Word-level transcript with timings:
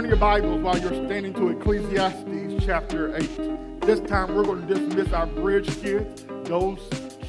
Turn 0.00 0.08
your 0.08 0.16
Bibles 0.16 0.62
while 0.62 0.78
you're 0.78 0.94
standing 0.94 1.34
to 1.34 1.50
Ecclesiastes 1.50 2.64
chapter 2.64 3.14
8. 3.14 3.82
This 3.82 4.00
time 4.00 4.34
we're 4.34 4.44
going 4.44 4.66
to 4.66 4.74
dismiss 4.74 5.12
our 5.12 5.26
bridge 5.26 5.68
kids, 5.82 6.24
those 6.44 6.78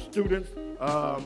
students, 0.08 0.48
um, 0.80 1.22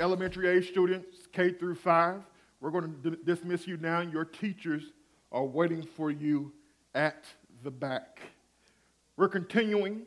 elementary 0.00 0.48
age 0.48 0.68
students, 0.68 1.28
K 1.30 1.52
through 1.52 1.76
5. 1.76 2.22
We're 2.60 2.72
going 2.72 3.00
to 3.04 3.10
d- 3.10 3.16
dismiss 3.24 3.68
you 3.68 3.76
now. 3.76 4.00
Your 4.00 4.24
teachers 4.24 4.82
are 5.30 5.44
waiting 5.44 5.84
for 5.84 6.10
you 6.10 6.52
at 6.92 7.24
the 7.62 7.70
back. 7.70 8.18
We're 9.16 9.28
continuing 9.28 10.06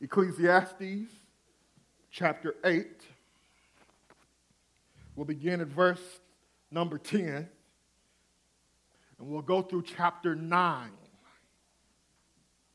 Ecclesiastes 0.00 1.10
chapter 2.12 2.54
8. 2.64 2.86
We'll 5.16 5.26
begin 5.26 5.60
at 5.60 5.66
verse 5.66 6.20
number 6.70 6.96
10. 6.96 7.48
And 9.18 9.28
we'll 9.28 9.42
go 9.42 9.62
through 9.62 9.82
chapter 9.82 10.34
9, 10.34 10.90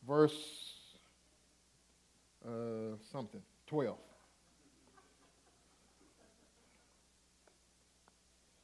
verse 0.07 0.33
uh, 2.45 2.95
something, 3.11 3.41
12. 3.67 3.97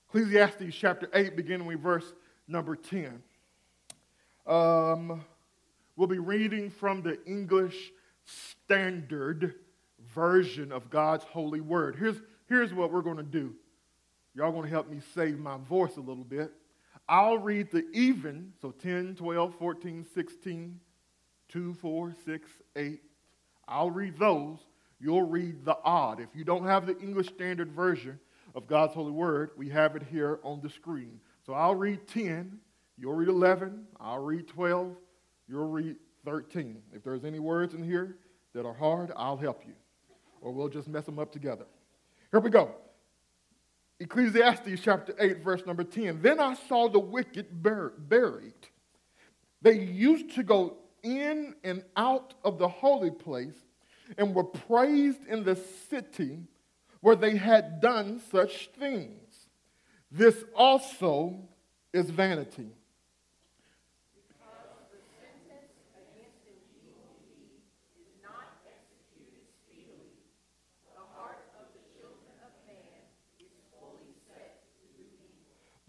Ecclesiastes 0.08 0.76
chapter 0.76 1.10
8, 1.14 1.36
beginning 1.36 1.68
with 1.68 1.80
verse 1.80 2.14
number 2.48 2.76
10. 2.76 3.22
Um, 4.48 5.24
we'll 5.96 6.08
be 6.08 6.18
reading 6.18 6.72
from 6.72 7.04
the 7.04 7.24
English 7.26 7.92
Standard 8.26 9.56
Version 10.16 10.72
of 10.72 10.90
God's 10.90 11.26
holy 11.26 11.60
word. 11.60 11.98
Here's, 11.98 12.18
here's 12.48 12.74
what 12.74 12.92
we're 12.92 13.02
going 13.02 13.18
to 13.18 13.24
do. 13.24 13.54
Y'all 14.34 14.52
going 14.52 14.64
to 14.64 14.70
help 14.70 14.90
me 14.90 15.02
save 15.14 15.38
my 15.38 15.58
voice 15.58 15.98
a 15.98 16.02
little 16.02 16.24
bit. 16.24 16.52
I'll 17.10 17.38
read 17.38 17.72
the 17.72 17.86
even, 17.94 18.54
so 18.62 18.72
10, 18.72 19.16
12, 19.16 19.56
14, 19.56 20.06
16, 20.14 20.80
2, 21.48 21.74
4, 21.74 22.14
6, 22.26 22.50
8. 22.76 23.02
I'll 23.68 23.92
read 23.92 24.18
those. 24.18 24.60
You'll 25.00 25.24
read 25.24 25.64
the 25.64 25.78
odd. 25.84 26.20
If 26.20 26.30
you 26.36 26.44
don't 26.44 26.66
have 26.66 26.86
the 26.86 26.98
English 27.00 27.28
Standard 27.28 27.72
Version 27.72 28.20
of 28.56 28.68
God's 28.68 28.94
Holy 28.94 29.12
Word, 29.12 29.52
we 29.56 29.70
have 29.70 29.96
it 29.96 30.04
here 30.04 30.40
on 30.44 30.60
the 30.62 30.70
screen. 30.70 31.20
So 31.46 31.54
I'll 31.54 31.76
read 31.76 32.08
10, 32.08 32.58
you'll 32.98 33.14
read 33.14 33.30
11, 33.30 33.86
I'll 34.00 34.24
read 34.24 34.48
12, 34.48 34.96
you'll 35.48 35.70
read 35.70 35.96
13. 36.26 36.82
If 36.94 37.04
there's 37.04 37.24
any 37.24 37.40
words 37.40 37.74
in 37.74 37.84
here 37.84 38.18
that 38.54 38.66
are 38.66 38.74
hard, 38.74 39.12
I'll 39.16 39.38
help 39.38 39.64
you. 39.66 39.74
Or 40.42 40.52
we'll 40.52 40.68
just 40.68 40.88
mess 40.88 41.06
them 41.06 41.20
up 41.20 41.32
together. 41.32 41.66
Here 42.32 42.40
we 42.40 42.50
go. 42.50 42.72
Ecclesiastes 44.00 44.80
chapter 44.82 45.16
8, 45.20 45.44
verse 45.44 45.66
number 45.66 45.84
10. 45.84 46.22
Then 46.22 46.40
I 46.40 46.54
saw 46.68 46.88
the 46.88 47.00
wicked 47.00 47.48
buried. 47.62 48.54
They 49.62 49.80
used 49.80 50.36
to 50.36 50.44
go 50.44 50.78
in 51.02 51.56
and 51.64 51.84
out 51.96 52.36
of 52.44 52.60
the 52.60 52.68
holy 52.68 53.12
place 53.12 53.58
and 54.18 54.36
were 54.36 54.44
praised 54.44 55.26
in 55.28 55.44
the 55.44 55.56
city 55.90 56.40
where 57.02 57.16
they 57.16 57.36
had 57.36 57.82
done 57.82 58.22
such 58.32 58.70
things. 58.80 59.48
This 60.12 60.44
also 60.56 61.40
is 61.94 62.10
vanity. 62.10 62.77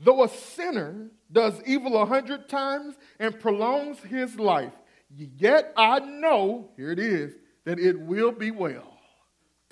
Though 0.09 0.25
a 0.25 0.29
sinner 0.31 1.11
does 1.31 1.61
evil 1.67 2.01
a 2.01 2.07
hundred 2.07 2.49
times 2.49 2.95
and 3.19 3.39
prolongs 3.39 3.99
his 3.99 4.37
life, 4.37 4.73
yet 5.15 5.71
I 5.77 5.99
know, 5.99 6.71
here 6.79 6.91
it 6.91 6.99
is, 6.99 7.35
that 7.67 7.79
it 7.79 8.01
will 8.01 8.33
be 8.33 8.51
well 8.51 8.97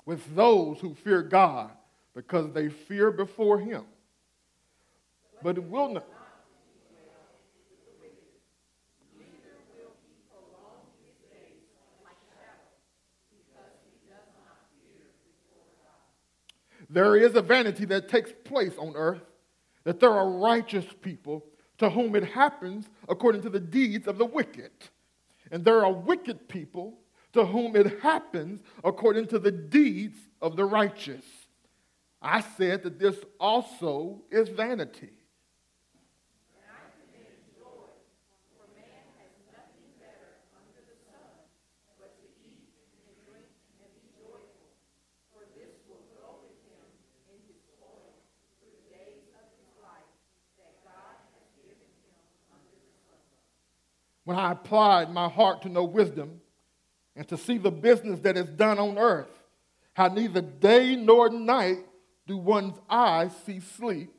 with 0.05 0.35
those 0.35 0.79
who 0.79 0.93
fear 0.93 1.23
God 1.23 1.71
because 2.13 2.53
they 2.53 2.69
fear 2.69 3.09
before 3.09 3.57
him. 3.57 3.85
But 5.41 5.57
it 5.57 5.63
will 5.63 5.89
not. 5.89 6.05
There 16.91 17.15
is 17.15 17.33
a 17.33 17.41
vanity 17.41 17.85
that 17.85 18.07
takes 18.07 18.31
place 18.43 18.77
on 18.77 18.93
earth 18.95 19.23
that 19.87 20.01
there 20.01 20.11
are 20.11 20.29
righteous 20.29 20.85
people 21.01 21.45
to 21.77 21.89
whom 21.89 22.13
it 22.13 22.25
happens 22.25 22.89
according 23.07 23.41
to 23.41 23.49
the 23.49 23.61
deeds 23.61 24.05
of 24.05 24.17
the 24.17 24.25
wicked. 24.25 24.71
And 25.49 25.63
there 25.63 25.85
are 25.85 25.93
wicked 25.93 26.49
people 26.49 26.99
to 27.31 27.45
whom 27.45 27.73
it 27.77 28.01
happens 28.01 28.59
according 28.83 29.27
to 29.27 29.39
the 29.39 29.49
deeds 29.49 30.17
of 30.41 30.57
the 30.57 30.65
righteous. 30.65 31.23
I 32.21 32.41
said 32.41 32.83
that 32.83 32.99
this 32.99 33.15
also 33.39 34.23
is 34.29 34.49
vanity. 34.49 35.11
When 54.27 54.37
I 54.37 54.51
applied 54.51 55.09
my 55.09 55.29
heart 55.29 55.61
to 55.61 55.69
know 55.69 55.85
wisdom 55.85 56.41
and 57.15 57.25
to 57.29 57.37
see 57.37 57.57
the 57.57 57.71
business 57.71 58.19
that 58.19 58.35
is 58.35 58.49
done 58.49 58.77
on 58.77 58.97
earth, 58.97 59.29
how 59.93 60.09
neither 60.09 60.41
day 60.41 60.97
nor 60.97 61.29
night 61.29 61.77
do 62.27 62.35
one's 62.35 62.77
eyes 62.89 63.31
see 63.45 63.61
sleep, 63.61 64.16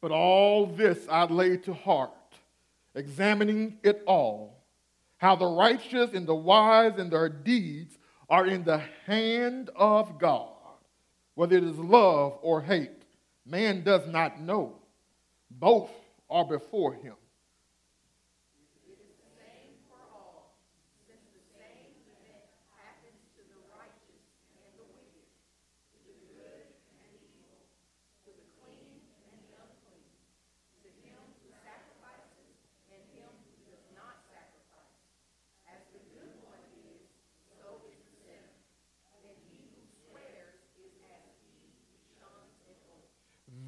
But 0.00 0.12
all 0.12 0.66
this 0.66 1.06
I 1.08 1.24
laid 1.24 1.64
to 1.64 1.74
heart, 1.74 2.12
examining 2.94 3.78
it 3.82 4.02
all, 4.06 4.64
how 5.16 5.34
the 5.36 5.46
righteous 5.46 6.12
and 6.14 6.26
the 6.26 6.34
wise 6.34 6.98
and 6.98 7.10
their 7.10 7.28
deeds 7.28 7.98
are 8.28 8.46
in 8.46 8.64
the 8.64 8.82
hand 9.06 9.70
of 9.74 10.18
God, 10.18 10.52
whether 11.34 11.56
it 11.56 11.64
is 11.64 11.78
love 11.78 12.38
or 12.42 12.62
hate. 12.62 12.90
Man 13.44 13.82
does 13.82 14.06
not 14.06 14.40
know. 14.40 14.76
Both 15.50 15.90
are 16.28 16.44
before 16.44 16.94
him. 16.94 17.14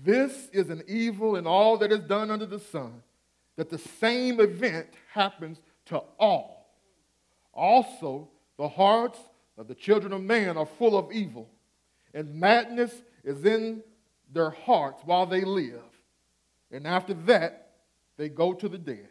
This 0.02 0.48
is 0.52 0.70
an 0.70 0.82
evil 0.88 1.36
in 1.36 1.46
all 1.46 1.76
that 1.78 1.92
is 1.92 2.00
done 2.00 2.30
under 2.30 2.46
the 2.46 2.58
sun, 2.58 3.02
that 3.56 3.68
the 3.68 3.78
same 3.78 4.40
event 4.40 4.88
happens 5.12 5.60
to 5.86 5.98
all. 6.18 6.74
Also, 7.52 8.30
the 8.56 8.68
hearts 8.68 9.18
of 9.58 9.68
the 9.68 9.74
children 9.74 10.12
of 10.12 10.22
man 10.22 10.56
are 10.56 10.64
full 10.66 10.96
of 10.96 11.12
evil, 11.12 11.50
and 12.14 12.34
madness 12.34 13.02
is 13.24 13.44
in 13.44 13.82
their 14.32 14.50
hearts 14.50 15.02
while 15.04 15.26
they 15.26 15.42
live. 15.42 15.82
And 16.70 16.86
after 16.86 17.12
that, 17.12 17.72
they 18.16 18.30
go 18.30 18.54
to 18.54 18.68
the 18.68 18.78
dead. 18.78 19.09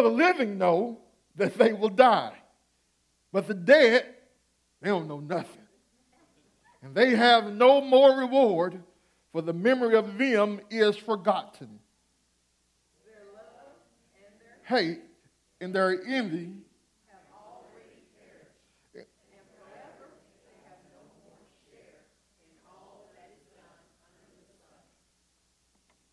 For 0.00 0.04
the 0.08 0.16
living 0.16 0.56
know 0.56 0.96
that 1.36 1.58
they 1.58 1.74
will 1.74 1.90
die, 1.90 2.32
but 3.32 3.46
the 3.46 3.52
dead, 3.52 4.06
they 4.80 4.88
don't 4.88 5.06
know 5.06 5.20
nothing. 5.20 5.60
And 6.82 6.94
they 6.94 7.14
have 7.14 7.52
no 7.52 7.82
more 7.82 8.16
reward 8.16 8.82
for 9.30 9.42
the 9.42 9.52
memory 9.52 9.96
of 9.96 10.16
them 10.16 10.62
is 10.70 10.96
forgotten. 10.96 11.80
Their 13.04 13.24
love 13.34 13.76
and 14.14 14.40
their 14.40 14.78
hate 14.78 15.00
and 15.60 15.74
their 15.74 15.90
envy 15.90 16.54
have 17.08 17.20
already 17.36 18.00
perished, 18.16 18.56
and 18.94 19.04
forever 19.52 20.08
they 20.46 20.64
have 20.64 20.78
no 20.96 21.04
more 21.28 21.36
share 21.70 22.00
in 22.40 22.56
all 22.66 23.10
that 23.12 23.28
is 23.36 23.44
done 23.54 23.84
under 24.00 24.32
the 24.48 24.56
sun. 24.64 24.80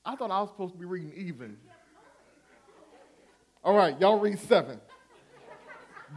I 0.04 0.18
thought 0.18 0.30
I 0.30 0.42
was 0.42 0.50
supposed 0.50 0.74
to 0.74 0.78
be 0.78 0.84
reading 0.84 1.14
even. 1.16 1.56
All 3.68 3.76
right, 3.76 4.00
y'all 4.00 4.18
read 4.18 4.40
seven. 4.40 4.80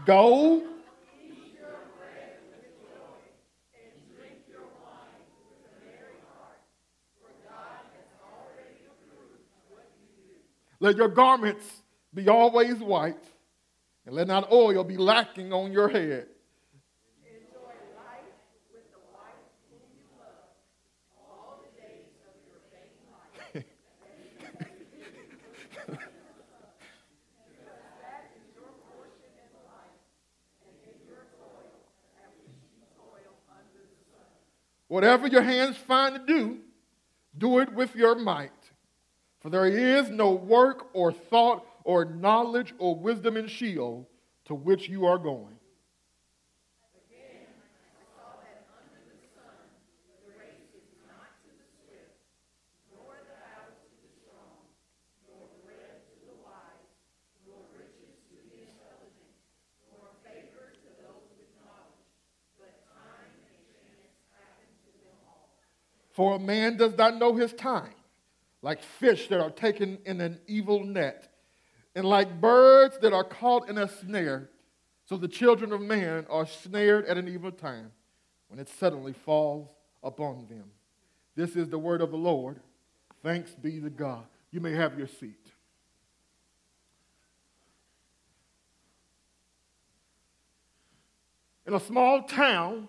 Go 0.06 0.62
Let 10.78 10.96
your 10.96 11.08
garments 11.08 11.82
be 12.14 12.28
always 12.28 12.76
white, 12.76 13.22
and 14.06 14.14
let 14.14 14.28
not 14.28 14.50
oil 14.52 14.84
be 14.84 14.96
lacking 14.96 15.52
on 15.52 15.72
your 15.72 15.88
head. 15.88 16.28
Enjoy 17.20 17.74
life 17.96 18.32
with 18.72 18.90
the 18.90 18.98
wife 19.12 19.44
whom 19.68 19.82
you 19.98 20.06
love 20.16 20.54
all 21.18 21.60
the 21.64 21.82
days 21.82 22.14
of 22.24 22.34
your 22.48 22.62
vain 22.70 22.94
life. 23.10 23.64
Whatever 34.90 35.28
your 35.28 35.42
hands 35.42 35.76
find 35.76 36.16
to 36.16 36.26
do, 36.26 36.58
do 37.38 37.60
it 37.60 37.72
with 37.72 37.94
your 37.94 38.16
might. 38.16 38.50
For 39.38 39.48
there 39.48 39.66
is 39.66 40.10
no 40.10 40.32
work 40.32 40.88
or 40.94 41.12
thought 41.12 41.64
or 41.84 42.04
knowledge 42.04 42.74
or 42.76 42.96
wisdom 42.96 43.36
in 43.36 43.46
Sheol 43.46 44.08
to 44.46 44.54
which 44.56 44.88
you 44.88 45.06
are 45.06 45.16
going. 45.16 45.59
For 66.20 66.34
a 66.34 66.38
man 66.38 66.76
does 66.76 66.98
not 66.98 67.16
know 67.16 67.34
his 67.34 67.54
time 67.54 67.94
like 68.60 68.82
fish 68.82 69.28
that 69.28 69.40
are 69.40 69.48
taken 69.48 69.96
in 70.04 70.20
an 70.20 70.38
evil 70.46 70.84
net, 70.84 71.32
and 71.94 72.04
like 72.04 72.42
birds 72.42 72.98
that 72.98 73.14
are 73.14 73.24
caught 73.24 73.70
in 73.70 73.78
a 73.78 73.88
snare. 73.88 74.50
So 75.06 75.16
the 75.16 75.28
children 75.28 75.72
of 75.72 75.80
man 75.80 76.26
are 76.28 76.44
snared 76.44 77.06
at 77.06 77.16
an 77.16 77.26
evil 77.26 77.50
time 77.50 77.90
when 78.48 78.60
it 78.60 78.68
suddenly 78.68 79.14
falls 79.14 79.70
upon 80.02 80.46
them. 80.46 80.64
This 81.36 81.56
is 81.56 81.70
the 81.70 81.78
word 81.78 82.02
of 82.02 82.10
the 82.10 82.18
Lord. 82.18 82.60
Thanks 83.22 83.52
be 83.52 83.80
to 83.80 83.88
God. 83.88 84.26
You 84.50 84.60
may 84.60 84.72
have 84.72 84.98
your 84.98 85.08
seat. 85.08 85.52
In 91.66 91.72
a 91.72 91.80
small 91.80 92.24
town 92.24 92.88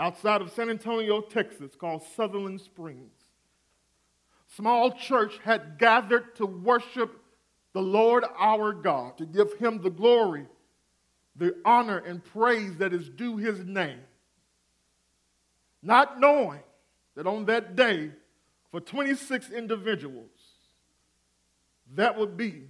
outside 0.00 0.40
of 0.40 0.50
San 0.50 0.70
Antonio, 0.70 1.20
Texas, 1.20 1.76
called 1.78 2.02
Sutherland 2.16 2.60
Springs, 2.60 3.12
small 4.56 4.92
church 4.92 5.38
had 5.44 5.78
gathered 5.78 6.34
to 6.36 6.46
worship 6.46 7.22
the 7.74 7.82
Lord 7.82 8.24
our 8.38 8.72
God, 8.72 9.18
to 9.18 9.26
give 9.26 9.52
him 9.58 9.80
the 9.82 9.90
glory, 9.90 10.46
the 11.36 11.54
honor, 11.64 11.98
and 11.98 12.24
praise 12.24 12.76
that 12.78 12.94
is 12.94 13.08
due 13.10 13.36
his 13.36 13.60
name. 13.64 14.00
Not 15.82 16.18
knowing 16.18 16.62
that 17.14 17.26
on 17.26 17.44
that 17.44 17.76
day, 17.76 18.10
for 18.70 18.80
26 18.80 19.50
individuals, 19.50 20.30
that 21.94 22.16
would 22.16 22.36
be 22.36 22.68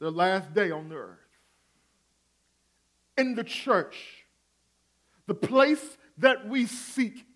their 0.00 0.10
last 0.10 0.54
day 0.54 0.70
on 0.70 0.88
the 0.88 0.96
earth. 0.96 1.18
In 3.18 3.34
the 3.34 3.44
church, 3.44 4.25
the 5.26 5.34
place 5.34 5.96
that 6.18 6.48
we 6.48 6.66
seek 6.66 7.26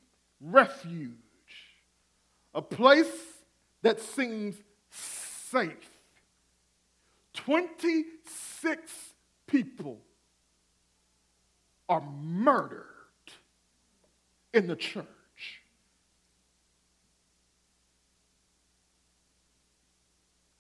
refuge 0.40 1.16
a 2.54 2.62
place 2.62 3.12
that 3.82 4.00
seems 4.00 4.56
safe. 4.90 5.90
26 7.34 8.92
people 9.46 9.98
are 11.88 12.02
murdered 12.22 12.87
in 14.52 14.66
the 14.66 14.76
church. 14.76 15.06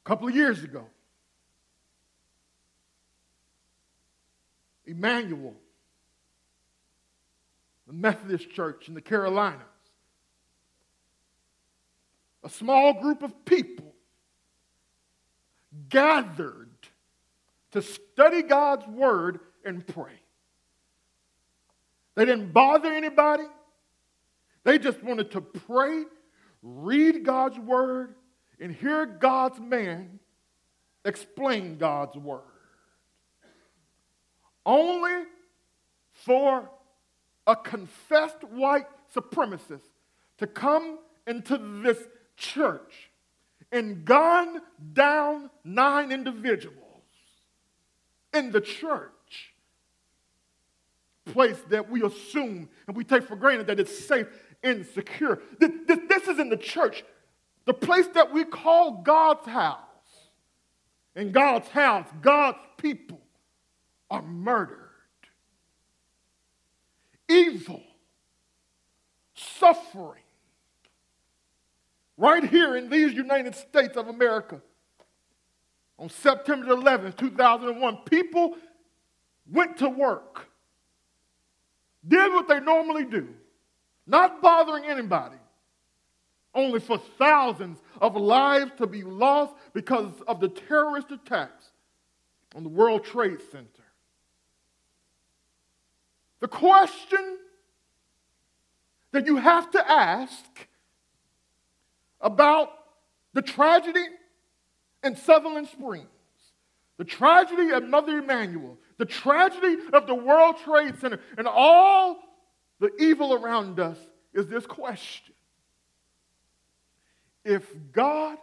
A 0.04 0.08
couple 0.08 0.28
of 0.28 0.34
years 0.34 0.62
ago, 0.64 0.86
Emanuel, 4.86 5.54
the 7.90 7.96
Methodist 7.96 8.48
Church 8.50 8.86
in 8.86 8.94
the 8.94 9.00
Carolinas, 9.00 9.60
a 12.44 12.48
small 12.48 12.92
group 13.02 13.24
of 13.24 13.44
people 13.44 13.92
gathered 15.88 16.70
to 17.72 17.82
study 17.82 18.42
God's 18.42 18.86
word 18.86 19.40
and 19.64 19.84
pray. 19.84 20.12
They 22.14 22.24
didn't 22.26 22.52
bother 22.52 22.92
anybody. 22.92 23.46
They 24.62 24.78
just 24.78 25.02
wanted 25.02 25.32
to 25.32 25.40
pray, 25.40 26.04
read 26.62 27.24
God's 27.24 27.58
word, 27.58 28.14
and 28.60 28.72
hear 28.72 29.04
God's 29.04 29.58
man 29.58 30.20
explain 31.04 31.76
God's 31.76 32.16
word. 32.16 32.42
Only 34.64 35.24
for 36.12 36.70
a 37.46 37.56
confessed 37.56 38.44
white 38.44 38.86
supremacist 39.14 39.88
to 40.38 40.46
come 40.46 40.98
into 41.26 41.58
this 41.82 41.98
church 42.36 43.10
and 43.72 44.04
gun 44.04 44.60
down 44.92 45.50
nine 45.64 46.12
individuals 46.12 46.76
in 48.32 48.50
the 48.52 48.60
church. 48.60 49.54
Place 51.26 51.60
that 51.68 51.90
we 51.90 52.02
assume 52.02 52.68
and 52.86 52.96
we 52.96 53.04
take 53.04 53.24
for 53.24 53.36
granted 53.36 53.68
that 53.68 53.78
it's 53.78 54.06
safe 54.06 54.26
and 54.62 54.84
secure. 54.86 55.40
This 55.58 56.28
is 56.28 56.38
in 56.38 56.48
the 56.48 56.56
church, 56.56 57.04
the 57.64 57.74
place 57.74 58.06
that 58.14 58.32
we 58.32 58.44
call 58.44 59.02
God's 59.02 59.46
house. 59.46 59.78
In 61.14 61.32
God's 61.32 61.68
house, 61.68 62.08
God's 62.20 62.58
people 62.76 63.20
are 64.10 64.22
murdered. 64.22 64.89
Evil, 67.30 67.80
suffering, 69.34 70.22
right 72.16 72.42
here 72.42 72.76
in 72.76 72.90
these 72.90 73.12
United 73.12 73.54
States 73.54 73.96
of 73.96 74.08
America. 74.08 74.60
On 75.96 76.08
September 76.08 76.74
11th, 76.74 77.16
2001, 77.18 77.98
people 77.98 78.56
went 79.48 79.76
to 79.76 79.88
work, 79.88 80.48
did 82.06 82.32
what 82.32 82.48
they 82.48 82.58
normally 82.58 83.04
do, 83.04 83.28
not 84.06 84.42
bothering 84.42 84.86
anybody, 84.86 85.36
only 86.52 86.80
for 86.80 86.98
thousands 86.98 87.78
of 88.00 88.16
lives 88.16 88.72
to 88.78 88.88
be 88.88 89.02
lost 89.02 89.54
because 89.72 90.10
of 90.26 90.40
the 90.40 90.48
terrorist 90.48 91.12
attacks 91.12 91.66
on 92.56 92.64
the 92.64 92.68
World 92.68 93.04
Trade 93.04 93.38
Center. 93.52 93.79
The 96.40 96.48
question 96.48 97.38
that 99.12 99.26
you 99.26 99.36
have 99.36 99.70
to 99.72 99.90
ask 99.90 100.44
about 102.20 102.70
the 103.32 103.42
tragedy 103.42 104.04
in 105.02 105.16
Sutherland 105.16 105.68
Springs, 105.68 106.06
the 106.96 107.04
tragedy 107.04 107.70
of 107.70 107.84
Mother 107.88 108.18
Emanuel, 108.18 108.78
the 108.98 109.04
tragedy 109.04 109.76
of 109.92 110.06
the 110.06 110.14
World 110.14 110.56
Trade 110.64 110.98
Center, 110.98 111.20
and 111.38 111.46
all 111.46 112.20
the 112.78 112.90
evil 112.98 113.34
around 113.34 113.80
us 113.80 113.98
is 114.32 114.46
this 114.46 114.66
question 114.66 115.34
If 117.44 117.66
God 117.92 118.38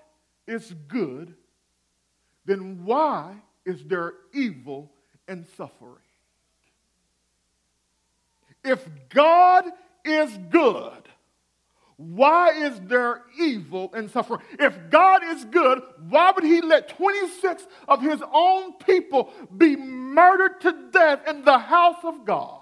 is 0.47 0.73
good, 0.87 1.33
then 2.45 2.85
why 2.85 3.35
is 3.65 3.83
there 3.83 4.13
evil 4.33 4.91
and 5.27 5.45
suffering? 5.57 6.06
If 8.67 8.85
God 9.09 9.65
is 10.03 10.37
good, 10.49 10.91
why 11.95 12.51
is 12.51 12.79
there 12.81 13.23
evil 13.39 13.89
and 13.93 14.11
suffering? 14.11 14.41
If 14.59 14.89
God 14.89 15.23
is 15.23 15.45
good, 15.45 15.81
why 16.09 16.31
would 16.35 16.43
He 16.43 16.61
let 16.61 16.89
26 16.89 17.65
of 17.87 18.01
His 18.01 18.21
own 18.33 18.73
people 18.73 19.31
be 19.55 19.75
murdered 19.77 20.61
to 20.61 20.75
death 20.91 21.27
in 21.27 21.45
the 21.45 21.57
house 21.57 22.03
of 22.03 22.25
God? 22.25 22.59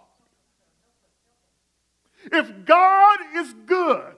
If 2.32 2.66
God 2.66 3.18
is 3.36 3.54
good, 3.66 4.16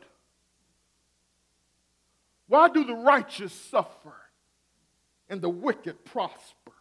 why 2.47 2.67
do 2.69 2.83
the 2.83 2.95
righteous 2.95 3.53
suffer 3.53 4.15
and 5.29 5.41
the 5.41 5.49
wicked 5.49 6.03
prosper? 6.03 6.73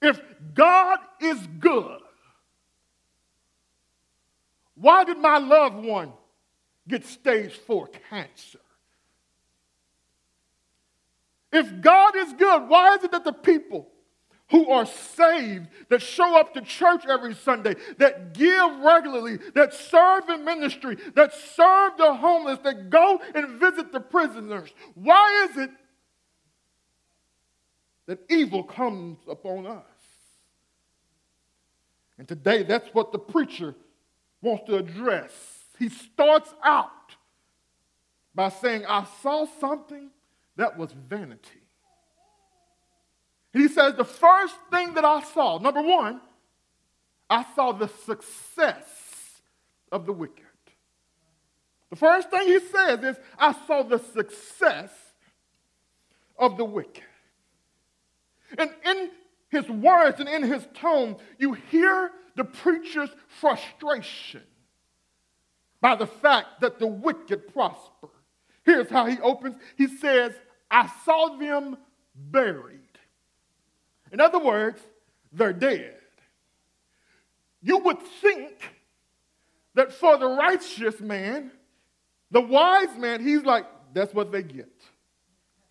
If 0.00 0.20
God 0.54 0.98
is 1.20 1.38
good, 1.58 2.00
why 4.80 5.04
did 5.04 5.18
my 5.18 5.38
loved 5.38 5.84
one 5.84 6.12
get 6.88 7.04
stage 7.04 7.52
four 7.52 7.88
cancer? 8.08 8.60
If 11.52 11.80
God 11.80 12.16
is 12.16 12.32
good, 12.32 12.68
why 12.68 12.94
is 12.94 13.04
it 13.04 13.12
that 13.12 13.24
the 13.24 13.32
people 13.32 13.88
who 14.50 14.68
are 14.70 14.86
saved, 14.86 15.68
that 15.90 16.02
show 16.02 16.38
up 16.38 16.54
to 16.54 16.60
church 16.62 17.04
every 17.06 17.34
Sunday, 17.34 17.76
that 17.98 18.34
give 18.34 18.78
regularly, 18.80 19.38
that 19.54 19.74
serve 19.74 20.28
in 20.28 20.44
ministry, 20.44 20.96
that 21.14 21.32
serve 21.32 21.96
the 21.98 22.14
homeless, 22.14 22.58
that 22.64 22.90
go 22.90 23.20
and 23.34 23.60
visit 23.60 23.92
the 23.92 24.00
prisoners, 24.00 24.70
why 24.94 25.48
is 25.50 25.56
it 25.56 25.70
that 28.06 28.18
evil 28.28 28.62
comes 28.62 29.18
upon 29.28 29.66
us? 29.66 29.84
And 32.18 32.26
today, 32.26 32.62
that's 32.64 32.88
what 32.88 33.12
the 33.12 33.18
preacher 33.18 33.74
wants 34.42 34.64
to 34.66 34.76
address. 34.76 35.32
He 35.78 35.88
starts 35.88 36.54
out 36.62 36.90
by 38.34 38.48
saying, 38.48 38.84
I 38.86 39.06
saw 39.22 39.46
something 39.60 40.10
that 40.56 40.76
was 40.76 40.92
vanity. 40.92 41.62
He 43.52 43.68
says, 43.68 43.94
The 43.94 44.04
first 44.04 44.54
thing 44.70 44.94
that 44.94 45.04
I 45.04 45.22
saw, 45.22 45.58
number 45.58 45.82
one, 45.82 46.20
I 47.28 47.44
saw 47.54 47.72
the 47.72 47.88
success 47.88 49.40
of 49.90 50.06
the 50.06 50.12
wicked. 50.12 50.44
The 51.90 51.96
first 51.96 52.30
thing 52.30 52.46
he 52.46 52.60
says 52.60 53.02
is, 53.02 53.16
I 53.38 53.54
saw 53.66 53.82
the 53.82 53.98
success 53.98 54.90
of 56.38 56.56
the 56.56 56.64
wicked. 56.64 57.02
And 58.56 58.70
in 58.84 59.10
his 59.50 59.68
words 59.68 60.20
and 60.20 60.28
in 60.28 60.42
his 60.42 60.66
tone, 60.74 61.16
you 61.38 61.54
hear 61.54 62.12
the 62.36 62.44
preacher's 62.44 63.10
frustration 63.40 64.42
by 65.80 65.96
the 65.96 66.06
fact 66.06 66.60
that 66.60 66.78
the 66.78 66.86
wicked 66.86 67.52
prosper. 67.52 68.08
Here's 68.64 68.88
how 68.88 69.06
he 69.06 69.18
opens 69.20 69.56
he 69.76 69.86
says, 69.86 70.32
I 70.70 70.90
saw 71.04 71.36
them 71.36 71.76
buried. 72.14 72.78
In 74.12 74.20
other 74.20 74.38
words, 74.38 74.80
they're 75.32 75.52
dead. 75.52 75.96
You 77.62 77.78
would 77.78 78.00
think 78.20 78.52
that 79.74 79.92
for 79.92 80.16
the 80.16 80.28
righteous 80.28 81.00
man, 81.00 81.50
the 82.30 82.40
wise 82.40 82.96
man, 82.96 83.24
he's 83.24 83.42
like, 83.42 83.66
that's 83.92 84.14
what 84.14 84.32
they 84.32 84.42
get. 84.42 84.70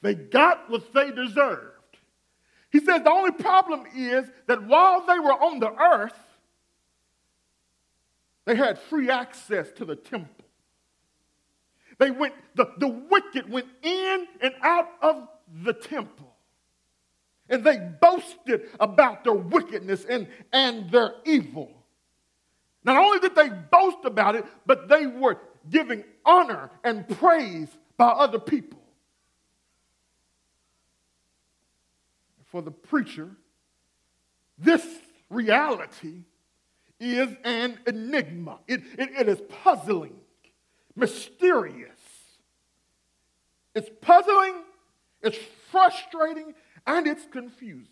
They 0.01 0.13
got 0.13 0.69
what 0.69 0.93
they 0.93 1.11
deserved. 1.11 1.78
He 2.71 2.79
says 2.79 3.03
the 3.03 3.09
only 3.09 3.31
problem 3.31 3.85
is 3.95 4.29
that 4.47 4.63
while 4.63 5.05
they 5.05 5.19
were 5.19 5.33
on 5.33 5.59
the 5.59 5.73
earth, 5.73 6.17
they 8.45 8.55
had 8.55 8.79
free 8.79 9.09
access 9.09 9.71
to 9.73 9.85
the 9.85 9.95
temple. 9.95 10.45
They 11.97 12.11
went, 12.11 12.33
the, 12.55 12.71
the 12.77 12.87
wicked 12.87 13.49
went 13.49 13.67
in 13.81 14.27
and 14.41 14.53
out 14.61 14.89
of 15.01 15.27
the 15.63 15.73
temple 15.73 16.29
and 17.49 17.63
they 17.63 17.77
boasted 17.77 18.69
about 18.79 19.23
their 19.23 19.33
wickedness 19.33 20.05
and, 20.05 20.27
and 20.53 20.89
their 20.91 21.15
evil. 21.25 21.71
Not 22.83 22.97
only 22.97 23.19
did 23.19 23.35
they 23.35 23.49
boast 23.49 24.05
about 24.05 24.35
it, 24.35 24.45
but 24.65 24.87
they 24.87 25.07
were 25.07 25.37
giving 25.69 26.03
honor 26.25 26.69
and 26.83 27.07
praise 27.07 27.67
by 27.97 28.07
other 28.07 28.39
people. 28.39 28.78
For 32.49 32.61
the 32.61 32.71
preacher, 32.71 33.29
this 34.57 34.85
reality 35.29 36.23
is 36.99 37.29
an 37.43 37.79
enigma. 37.87 38.59
It, 38.67 38.81
it, 38.97 39.09
it 39.17 39.29
is 39.29 39.41
puzzling, 39.63 40.15
mysterious. 40.95 41.99
It's 43.75 43.89
puzzling, 44.01 44.55
it's 45.21 45.37
frustrating, 45.71 46.53
and 46.85 47.07
it's 47.07 47.25
confusing. 47.31 47.85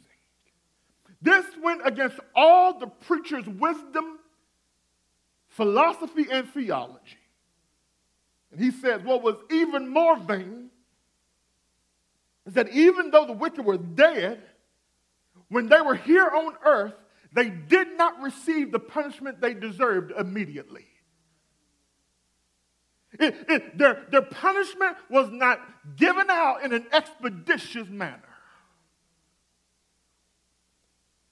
This 1.22 1.46
went 1.64 1.82
against 1.86 2.20
all 2.36 2.80
the 2.80 2.88
preacher's 2.88 3.48
wisdom, 3.48 4.20
philosophy, 5.48 6.28
and 6.32 6.50
theology. 6.50 7.18
And 8.52 8.60
he 8.60 8.72
says 8.72 9.02
what 9.04 9.24
was 9.24 9.36
even 9.52 9.88
more 9.88 10.18
vain 10.18 10.67
is 12.48 12.54
that 12.54 12.70
even 12.70 13.12
though 13.12 13.26
the 13.26 13.34
wicked 13.34 13.64
were 13.64 13.78
dead, 13.78 14.42
when 15.50 15.68
they 15.68 15.82
were 15.82 15.96
here 15.96 16.28
on 16.28 16.54
earth, 16.66 16.94
they 17.34 17.50
did 17.50 17.98
not 17.98 18.22
receive 18.22 18.72
the 18.72 18.80
punishment 18.80 19.42
they 19.42 19.54
deserved 19.54 20.12
immediately. 20.18 20.86
It, 23.20 23.36
it, 23.50 23.78
their, 23.78 24.06
their 24.12 24.22
punishment 24.22 24.96
was 25.10 25.30
not 25.30 25.60
given 25.98 26.30
out 26.30 26.64
in 26.64 26.74
an 26.74 26.86
expeditious 26.94 27.88
manner. 27.90 28.22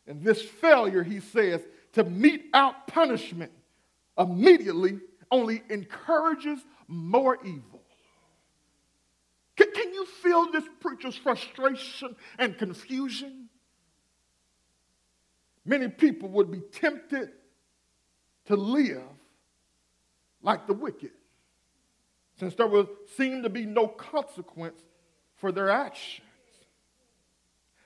And 0.08 0.24
this 0.24 0.42
failure, 0.42 1.04
he 1.04 1.20
says, 1.20 1.62
to 1.94 2.04
mete 2.04 2.46
out 2.54 2.88
punishment 2.88 3.52
immediately 4.18 5.00
only 5.32 5.64
encourages 5.70 6.60
more 6.88 7.38
evil. 7.46 7.75
Feel 10.06 10.52
this 10.52 10.64
preacher's 10.80 11.16
frustration 11.16 12.16
and 12.38 12.58
confusion? 12.58 13.50
Many 15.66 15.88
people 15.88 16.30
would 16.30 16.52
be 16.52 16.60
tempted 16.60 17.30
to 18.46 18.56
live 18.56 19.02
like 20.42 20.68
the 20.68 20.74
wicked, 20.74 21.12
since 22.40 22.54
there 22.54 22.68
would 22.68 22.88
seem 23.18 23.44
to 23.44 23.50
be 23.50 23.66
no 23.66 23.88
consequence 23.88 24.82
for 25.38 25.52
their 25.52 25.70
actions. 25.70 26.28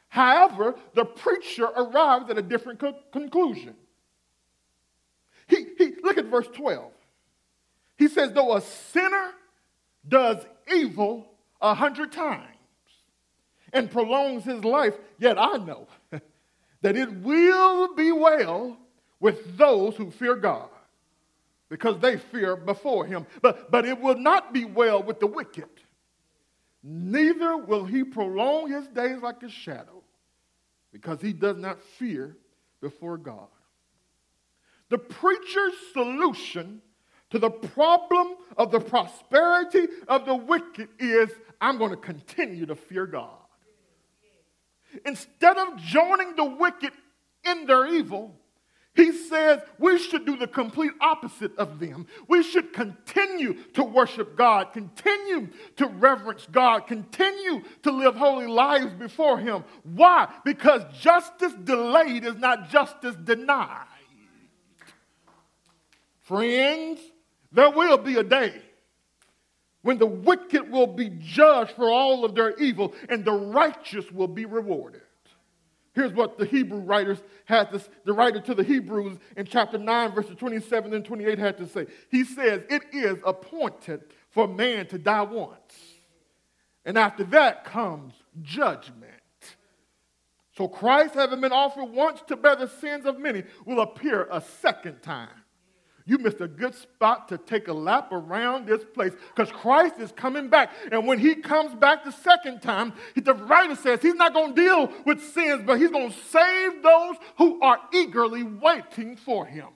However, 0.10 0.76
the 0.96 1.06
preacher 1.06 1.66
arrives 1.66 2.30
at 2.30 2.38
a 2.38 2.42
different 2.42 2.80
co- 2.80 2.98
conclusion. 3.12 3.76
He, 5.48 5.68
he, 5.78 5.94
look 6.04 6.18
at 6.18 6.26
verse 6.26 6.48
12. 6.54 6.92
He 7.98 8.08
says, 8.08 8.32
Though 8.34 8.56
a 8.56 8.62
sinner 8.62 9.32
does 10.08 10.46
evil 10.74 11.28
a 11.62 11.74
hundred 11.74 12.12
times 12.12 12.46
and 13.74 13.92
prolongs 13.92 14.44
his 14.44 14.64
life, 14.64 14.96
yet 15.18 15.38
I 15.38 15.58
know 15.58 15.88
that 16.82 16.96
it 16.96 17.12
will 17.12 17.94
be 17.96 18.12
well 18.12 18.78
with 19.20 19.58
those 19.58 19.96
who 19.96 20.12
fear 20.12 20.36
God 20.36 20.70
because 21.70 22.00
they 22.00 22.18
fear 22.18 22.56
before 22.56 23.06
him. 23.06 23.28
But, 23.42 23.70
but 23.72 23.86
it 23.86 24.00
will 24.00 24.18
not 24.18 24.54
be 24.54 24.66
well 24.66 25.04
with 25.04 25.20
the 25.20 25.28
wicked, 25.28 25.70
neither 26.84 27.58
will 27.58 27.86
he 27.86 28.04
prolong 28.04 28.72
his 28.72 28.88
days 28.88 29.22
like 29.22 29.44
a 29.44 29.50
shadow 29.50 30.04
because 30.92 31.22
he 31.22 31.34
does 31.34 31.58
not 31.58 31.82
fear 31.82 32.36
before 32.82 33.18
God. 33.18 33.48
The 34.90 34.98
preacher's 34.98 35.74
solution 35.94 36.82
to 37.30 37.38
the 37.38 37.52
problem 37.52 38.36
of 38.58 38.72
the 38.72 38.80
prosperity 38.80 39.88
of 40.08 40.26
the 40.26 40.34
wicked 40.34 40.90
is 40.98 41.30
I'm 41.62 41.78
going 41.78 41.92
to 41.92 41.98
continue 41.98 42.66
to 42.66 42.76
fear 42.76 43.06
God. 43.06 43.38
Instead 45.06 45.58
of 45.58 45.78
joining 45.78 46.36
the 46.36 46.46
wicked 46.46 46.92
in 47.46 47.66
their 47.66 47.86
evil, 47.88 48.36
he 48.96 49.12
says 49.12 49.62
we 49.78 49.98
should 49.98 50.26
do 50.26 50.36
the 50.36 50.48
complete 50.48 50.92
opposite 51.00 51.56
of 51.58 51.80
them. 51.80 52.08
We 52.28 52.44
should 52.44 52.74
continue 52.74 53.54
to 53.74 53.84
worship 53.84 54.36
God, 54.36 54.74
continue 54.74 55.50
to 55.78 55.88
reverence 55.88 56.48
God, 56.52 56.88
continue 56.88 57.64
to 57.84 57.92
live 57.92 58.16
holy 58.16 58.48
lives 58.48 58.94
before 58.94 59.38
Him. 59.40 59.64
Why? 59.84 60.28
Because 60.44 60.84
justice 61.00 61.54
delayed 61.64 62.26
is 62.26 62.36
not 62.36 62.70
justice 62.70 63.16
denied. 63.16 63.86
Friends, 66.22 67.00
there 67.52 67.72
will 67.72 67.98
be 67.98 68.18
a 68.18 68.24
day 68.24 68.62
when 69.82 69.98
the 69.98 70.06
wicked 70.06 70.70
will 70.72 70.88
be 70.88 71.10
judged 71.20 71.72
for 71.72 71.90
all 71.90 72.26
of 72.26 72.36
their 72.36 72.56
evil 72.58 72.94
and 73.08 73.24
the 73.24 73.32
righteous 73.32 74.12
will 74.12 74.28
be 74.28 74.46
rewarded. 74.46 75.02
Here's 75.94 76.14
what 76.14 76.38
the 76.38 76.46
Hebrew 76.46 76.80
writers 76.80 77.18
had 77.46 77.72
this, 77.72 77.90
the 78.06 78.14
writer 78.14 78.40
to 78.42 78.54
the 78.54 78.64
Hebrews 78.64 79.18
in 79.36 79.46
chapter 79.46 79.78
9, 79.78 80.12
verses 80.12 80.36
27 80.38 80.94
and 80.94 81.04
28 81.04 81.40
had 81.40 81.58
to 81.58 81.68
say. 81.68 81.88
He 82.10 82.24
says, 82.24 82.62
It 82.70 82.84
is 82.94 83.18
appointed 83.26 84.04
for 84.30 84.48
man 84.48 84.88
to 84.88 84.98
die 84.98 85.24
once. 85.24 85.76
And 86.86 86.98
after 86.98 87.24
that 87.26 87.66
comes 87.66 88.14
judgment. 88.42 89.14
So 90.56 90.68
Christ, 90.68 91.16
having 91.16 91.42
been 91.42 91.52
offered 91.52 91.86
once 91.86 92.22
to 92.28 92.36
bear 92.36 92.56
the 92.56 92.68
sins 92.68 93.06
of 93.06 93.20
many, 93.20 93.44
will 93.66 93.82
appear 93.82 94.28
a 94.30 94.42
second 94.42 95.02
time 95.02 95.30
you 96.10 96.18
missed 96.18 96.42
a 96.42 96.48
good 96.48 96.74
spot 96.74 97.28
to 97.28 97.38
take 97.38 97.68
a 97.68 97.74
lap 97.74 98.12
around 98.12 98.66
this 98.66 98.84
place 98.84 99.14
because 99.36 99.52
Christ 99.52 100.00
is 100.00 100.12
coming 100.12 100.50
back. 100.50 100.72
And 100.92 101.06
when 101.06 101.20
he 101.20 101.36
comes 101.36 101.76
back 101.76 102.04
the 102.04 102.12
second 102.12 102.64
time, 102.64 102.94
the 103.16 103.36
writer 103.36 103.76
says 103.76 104.02
he's 104.02 104.16
not 104.16 104.34
going 104.34 104.56
to 104.56 104.62
deal 104.62 104.92
with 105.06 105.22
sins, 105.22 105.62
but 105.68 105.80
he's 105.80 105.92
going 105.92 106.12
to 106.12 106.18
save 106.18 106.82
those 106.82 107.16
who 107.38 107.62
are 107.62 107.80
eagerly 107.94 108.42
waiting 108.42 109.18
for 109.18 109.46
him. 109.46 109.68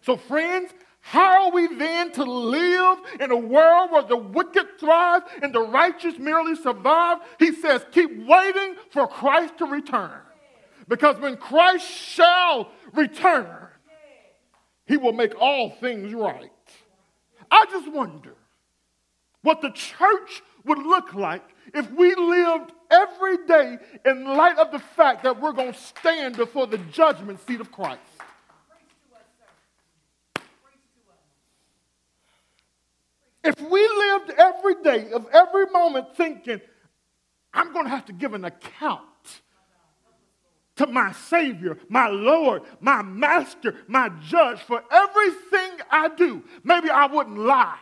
So, 0.00 0.16
friends, 0.16 0.72
how 1.00 1.44
are 1.44 1.52
we 1.52 1.72
then 1.76 2.10
to 2.12 2.24
live 2.24 2.98
in 3.20 3.30
a 3.30 3.36
world 3.36 3.92
where 3.92 4.02
the 4.02 4.16
wicked 4.16 4.80
thrive 4.80 5.22
and 5.42 5.54
the 5.54 5.60
righteous 5.62 6.18
merely 6.18 6.56
survive? 6.56 7.18
He 7.38 7.52
says, 7.52 7.86
keep 7.92 8.26
waiting 8.26 8.74
for 8.90 9.06
Christ 9.06 9.58
to 9.58 9.66
return. 9.66 10.20
Because 10.88 11.20
when 11.20 11.36
Christ 11.36 11.88
shall 11.88 12.72
return, 12.92 13.67
he 14.88 14.96
will 14.96 15.12
make 15.12 15.38
all 15.38 15.70
things 15.70 16.12
right. 16.14 16.50
I 17.50 17.66
just 17.66 17.92
wonder 17.92 18.34
what 19.42 19.60
the 19.60 19.70
church 19.70 20.42
would 20.64 20.78
look 20.78 21.14
like 21.14 21.44
if 21.74 21.90
we 21.92 22.14
lived 22.14 22.72
every 22.90 23.46
day 23.46 23.78
in 24.04 24.24
light 24.24 24.58
of 24.58 24.72
the 24.72 24.78
fact 24.78 25.22
that 25.24 25.40
we're 25.40 25.52
going 25.52 25.72
to 25.72 25.78
stand 25.78 26.36
before 26.36 26.66
the 26.66 26.78
judgment 26.78 27.38
seat 27.46 27.60
of 27.60 27.70
Christ. 27.70 28.00
If 33.44 33.60
we 33.60 33.88
lived 33.88 34.30
every 34.36 34.82
day 34.82 35.12
of 35.12 35.26
every 35.32 35.66
moment 35.66 36.16
thinking, 36.16 36.60
I'm 37.54 37.72
going 37.72 37.84
to 37.84 37.90
have 37.90 38.06
to 38.06 38.12
give 38.12 38.34
an 38.34 38.44
account 38.44 39.07
to 40.78 40.86
my 40.86 41.12
Savior, 41.12 41.76
my 41.88 42.08
Lord, 42.08 42.62
my 42.80 43.02
Master, 43.02 43.74
my 43.86 44.08
Judge 44.26 44.60
for 44.60 44.82
everything 44.90 45.70
I 45.90 46.08
do. 46.08 46.42
Maybe 46.64 46.88
I 46.88 47.06
wouldn't 47.06 47.38
lie. 47.38 47.78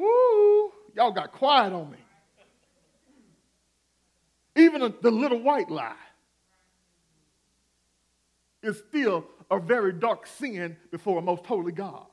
Ooh, 0.00 0.72
y'all 0.96 1.12
got 1.12 1.32
quiet 1.32 1.72
on 1.72 1.90
me. 1.90 1.98
Even 4.56 4.94
the 5.00 5.10
little 5.10 5.40
white 5.40 5.70
lie 5.70 5.94
is 8.62 8.82
still 8.88 9.26
a 9.50 9.58
very 9.58 9.92
dark 9.92 10.26
sin 10.26 10.76
before 10.90 11.18
a 11.18 11.22
most 11.22 11.44
holy 11.46 11.72
God. 11.72 12.06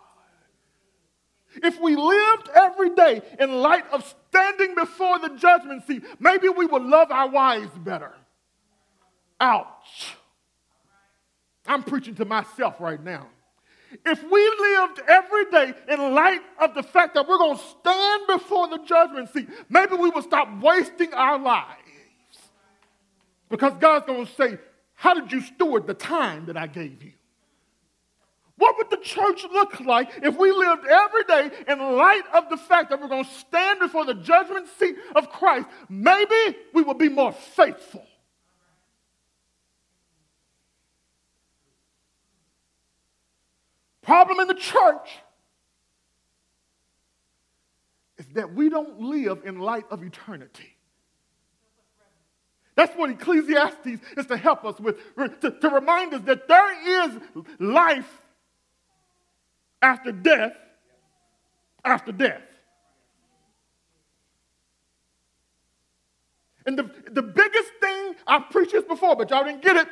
If 1.56 1.80
we 1.80 1.96
lived 1.96 2.50
every 2.54 2.96
day 2.96 3.22
in 3.40 3.62
light 3.62 3.86
of 3.92 4.16
standing 4.30 4.76
before 4.76 5.20
the 5.20 5.30
judgment 5.38 5.86
seat, 5.88 6.04
maybe 6.20 6.50
we 6.50 6.66
would 6.66 6.84
love 6.84 7.12
our 7.12 7.30
wives 7.30 7.72
better. 7.78 8.14
Ouch. 9.40 10.16
I'm 11.66 11.84
preaching 11.84 12.16
to 12.16 12.26
myself 12.26 12.76
right 12.80 13.02
now. 13.02 13.28
If 14.06 14.24
we 14.24 14.56
lived 14.60 15.02
every 15.08 15.46
day 15.46 15.74
in 15.90 16.14
light 16.14 16.42
of 16.60 16.76
the 16.76 16.84
fact 16.84 17.16
that 17.16 17.28
we're 17.28 17.38
going 17.38 17.58
to 17.58 17.64
stand 17.80 18.28
before 18.28 18.68
the 18.68 18.80
judgment 18.86 19.30
seat, 19.30 19.50
maybe 19.68 19.96
we 19.96 20.10
would 20.10 20.24
stop 20.24 20.62
wasting 20.62 21.14
our 21.14 21.40
lives. 21.40 21.80
Because 23.50 23.74
God's 23.80 24.06
going 24.06 24.26
to 24.26 24.32
say, 24.34 24.58
How 24.94 25.16
did 25.16 25.32
you 25.32 25.42
steward 25.42 25.88
the 25.88 25.96
time 25.96 26.46
that 26.46 26.58
I 26.58 26.68
gave 26.68 27.04
you? 27.04 27.14
What 28.58 28.78
would 28.78 28.90
the 28.90 28.98
church 28.98 29.44
look 29.52 29.80
like 29.80 30.12
if 30.22 30.38
we 30.38 30.52
lived 30.52 30.86
every 30.86 31.24
day 31.24 31.50
in 31.68 31.80
light 31.80 32.24
of 32.34 32.50
the 32.50 32.58
fact 32.58 32.90
that 32.90 33.02
we're 33.02 33.08
going 33.08 33.24
to 33.24 33.32
stand 33.32 33.80
before 33.80 34.06
the 34.06 34.16
judgment 34.16 34.68
seat 34.78 34.98
of 35.16 35.30
Christ? 35.30 35.66
Maybe 35.88 36.58
we 36.74 36.84
would 36.84 36.98
be 36.98 37.10
more 37.10 37.32
faithful. 37.32 38.06
Problem 44.10 44.40
in 44.40 44.48
the 44.48 44.56
church 44.56 45.08
is 48.18 48.26
that 48.34 48.52
we 48.56 48.68
don't 48.68 49.00
live 49.00 49.44
in 49.46 49.60
light 49.60 49.86
of 49.92 50.02
eternity. 50.02 50.76
That's 52.74 52.92
what 52.96 53.12
Ecclesiastes 53.12 54.02
is 54.18 54.26
to 54.26 54.36
help 54.36 54.66
us 54.66 54.80
with, 54.80 54.98
to, 55.42 55.52
to 55.52 55.70
remind 55.70 56.16
us 56.16 56.22
that 56.22 56.48
there 56.48 57.06
is 57.06 57.20
life 57.60 58.12
after 59.80 60.12
death, 60.12 60.54
after 61.86 62.12
death. 62.12 62.42
And 66.66 66.80
the, 66.80 66.90
the 67.12 67.22
biggest 67.22 67.72
thing, 67.80 68.16
I've 68.26 68.50
preached 68.50 68.72
this 68.72 68.86
before, 68.86 69.16
but 69.16 69.30
y'all 69.30 69.44
didn't 69.44 69.62
get 69.62 69.76
it. 69.76 69.88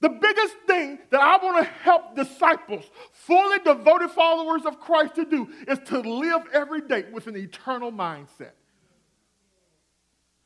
The 0.00 0.08
biggest 0.08 0.54
thing 0.66 0.98
that 1.10 1.20
I 1.20 1.36
want 1.44 1.58
to 1.58 1.70
help 1.82 2.16
disciples, 2.16 2.84
fully 3.12 3.58
devoted 3.58 4.10
followers 4.10 4.64
of 4.64 4.80
Christ, 4.80 5.16
to 5.16 5.26
do 5.26 5.48
is 5.68 5.78
to 5.86 6.00
live 6.00 6.42
every 6.52 6.80
day 6.80 7.04
with 7.12 7.26
an 7.26 7.36
eternal 7.36 7.92
mindset. 7.92 8.52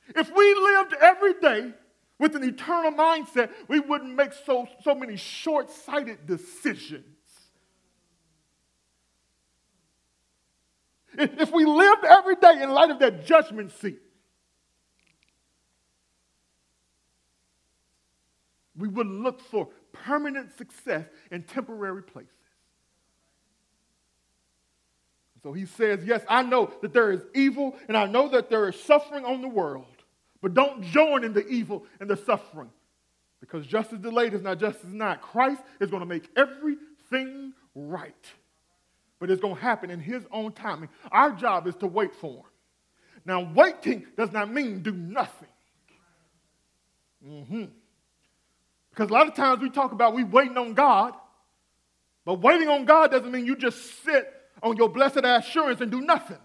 If 0.08 0.34
we 0.34 0.54
lived 0.54 0.94
every 1.00 1.34
day 1.34 1.72
with 2.18 2.34
an 2.34 2.42
eternal 2.42 2.92
mindset, 2.92 3.50
we 3.68 3.78
wouldn't 3.78 4.14
make 4.14 4.32
so, 4.44 4.66
so 4.82 4.94
many 4.94 5.16
short 5.16 5.70
sighted 5.70 6.26
decisions. 6.26 7.04
If 11.16 11.52
we 11.52 11.64
lived 11.64 12.04
every 12.04 12.34
day 12.34 12.60
in 12.60 12.70
light 12.70 12.90
of 12.90 12.98
that 12.98 13.24
judgment 13.24 13.70
seat, 13.70 14.00
We 18.76 18.88
would 18.88 19.06
look 19.06 19.40
for 19.40 19.68
permanent 19.92 20.56
success 20.56 21.06
in 21.30 21.42
temporary 21.42 22.02
places. 22.02 22.30
So 25.42 25.52
he 25.52 25.66
says, 25.66 26.00
Yes, 26.04 26.22
I 26.28 26.42
know 26.42 26.72
that 26.82 26.92
there 26.92 27.12
is 27.12 27.20
evil 27.34 27.76
and 27.86 27.96
I 27.96 28.06
know 28.06 28.28
that 28.30 28.50
there 28.50 28.68
is 28.68 28.80
suffering 28.80 29.24
on 29.24 29.42
the 29.42 29.48
world, 29.48 29.84
but 30.42 30.54
don't 30.54 30.82
join 30.82 31.22
in 31.22 31.32
the 31.32 31.46
evil 31.46 31.84
and 32.00 32.08
the 32.08 32.16
suffering 32.16 32.70
because 33.40 33.66
justice 33.66 33.98
delayed 33.98 34.32
is 34.32 34.42
not 34.42 34.58
justice 34.58 34.90
not. 34.90 35.20
Christ 35.20 35.60
is 35.80 35.90
going 35.90 36.00
to 36.00 36.06
make 36.06 36.30
everything 36.34 37.52
right, 37.74 38.14
but 39.20 39.30
it's 39.30 39.40
going 39.40 39.54
to 39.56 39.60
happen 39.60 39.90
in 39.90 40.00
his 40.00 40.24
own 40.32 40.52
timing. 40.52 40.88
Our 41.12 41.32
job 41.32 41.66
is 41.66 41.76
to 41.76 41.86
wait 41.86 42.14
for 42.14 42.38
him. 42.38 42.44
Now, 43.26 43.52
waiting 43.54 44.06
does 44.16 44.32
not 44.32 44.50
mean 44.50 44.82
do 44.82 44.92
nothing. 44.92 45.48
Mm-hmm. 47.26 47.64
Because 48.94 49.10
a 49.10 49.12
lot 49.12 49.26
of 49.26 49.34
times 49.34 49.60
we 49.60 49.70
talk 49.70 49.90
about 49.90 50.14
we 50.14 50.22
waiting 50.22 50.56
on 50.56 50.72
God, 50.72 51.14
but 52.24 52.34
waiting 52.34 52.68
on 52.68 52.84
God 52.84 53.10
doesn't 53.10 53.30
mean 53.30 53.44
you 53.44 53.56
just 53.56 54.04
sit 54.04 54.32
on 54.62 54.76
your 54.76 54.88
blessed 54.88 55.20
assurance 55.24 55.80
and 55.80 55.90
do 55.90 56.00
nothing. 56.00 56.38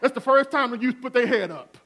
That's 0.00 0.14
the 0.14 0.20
first 0.20 0.50
time 0.50 0.70
the 0.70 0.78
youth 0.78 0.96
put 1.02 1.12
their 1.12 1.26
head 1.26 1.50
up. 1.50 1.76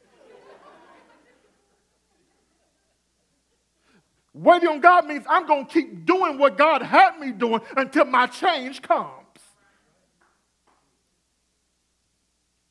Waiting 4.33 4.69
on 4.69 4.81
God 4.81 5.07
means 5.07 5.25
I'm 5.29 5.47
going 5.47 5.67
to 5.67 5.73
keep 5.73 6.07
doing 6.07 6.39
what 6.39 6.57
God 6.57 6.81
had 6.83 7.19
me 7.19 7.33
doing 7.33 7.61
until 7.77 8.05
my 8.05 8.27
change 8.27 8.83
comes. 8.83 9.11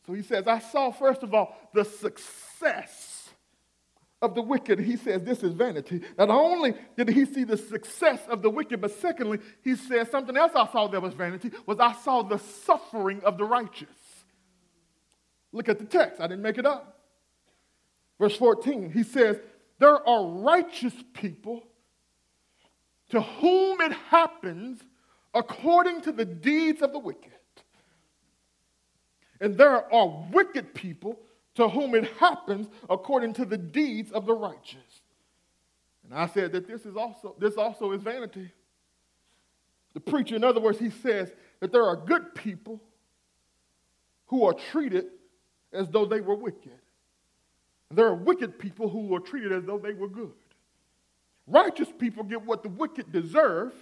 So 0.08 0.14
he 0.14 0.22
says, 0.22 0.48
I 0.48 0.60
saw, 0.60 0.92
first 0.92 1.24
of 1.24 1.34
all, 1.34 1.58
the 1.74 1.84
success 1.84 3.13
of 4.24 4.36
the 4.36 4.42
wicked, 4.42 4.80
he 4.80 4.96
says 4.96 5.22
this 5.24 5.44
is 5.44 5.52
vanity. 5.52 6.02
Not 6.18 6.30
only 6.30 6.74
did 6.96 7.10
he 7.10 7.26
see 7.26 7.44
the 7.44 7.58
success 7.58 8.22
of 8.30 8.42
the 8.42 8.50
wicked, 8.50 8.80
but 8.80 8.92
secondly, 8.92 9.40
he 9.62 9.76
says 9.76 10.10
something 10.10 10.38
else 10.38 10.54
I 10.56 10.66
saw 10.72 10.88
that 10.88 11.02
was 11.02 11.14
vanity 11.14 11.52
was 11.66 11.78
I 11.80 11.92
saw 11.92 12.24
the 12.24 12.40
suffering 12.40 13.22
of 13.26 13.38
the 13.38 13.44
righteous. 13.44 13.90
Look 15.52 15.68
at 15.68 15.78
the 15.78 15.86
text. 15.86 16.22
I 16.22 16.28
didn't 16.28 16.42
make 16.42 16.58
it 16.58 16.66
up. 16.66 17.02
Verse 18.18 18.38
14, 18.38 18.92
he 18.92 19.04
says, 19.04 19.38
There 19.80 20.08
are 20.08 20.26
righteous 20.26 20.94
people 21.14 21.62
to 23.10 23.20
whom 23.20 23.82
it 23.82 23.92
happens 24.10 24.80
according 25.34 26.00
to 26.02 26.14
the 26.14 26.24
deeds 26.24 26.82
of 26.82 26.94
the 26.94 27.00
wicked. 27.00 27.32
And 29.42 29.58
there 29.58 29.94
are 29.94 30.26
wicked 30.32 30.74
people 30.74 31.20
to 31.56 31.70
whom 31.70 31.96
it 31.96 32.06
happens 32.14 32.68
according 32.90 33.34
to 33.34 33.46
the 33.46 33.58
deeds 33.58 34.12
of 34.12 34.26
the 34.26 34.34
righteous. 34.34 35.02
And 36.04 36.14
I 36.14 36.28
said 36.28 36.52
that 36.54 36.68
this 36.68 36.86
is 36.86 36.96
also 36.96 37.36
this 37.40 37.56
also 37.56 37.92
is 37.92 38.02
vanity. 38.02 38.52
The 39.94 40.00
preacher, 40.00 40.36
in 40.36 40.44
other 40.44 40.60
words, 40.60 40.80
he 40.80 40.90
says 40.90 41.32
that 41.60 41.72
there 41.72 41.84
are 41.84 41.96
good 41.96 42.34
people 42.34 42.82
who 44.28 44.46
are 44.46 44.54
treated 44.54 45.06
as 45.72 45.88
though 45.90 46.06
they 46.06 46.22
were 46.22 46.36
wicked. 46.36 46.80
There 47.92 48.08
are 48.08 48.16
wicked 48.16 48.58
people 48.58 48.90
who 48.90 49.16
are 49.16 49.20
treated 49.20 49.52
as 49.52 49.64
though 49.66 49.78
they 49.78 49.94
were 49.94 50.08
good. 50.08 50.34
Righteous 51.46 51.90
people 51.98 52.24
get 52.24 52.44
what 52.44 52.64
the 52.64 52.70
wicked 52.70 53.12
deserve, 53.12 53.74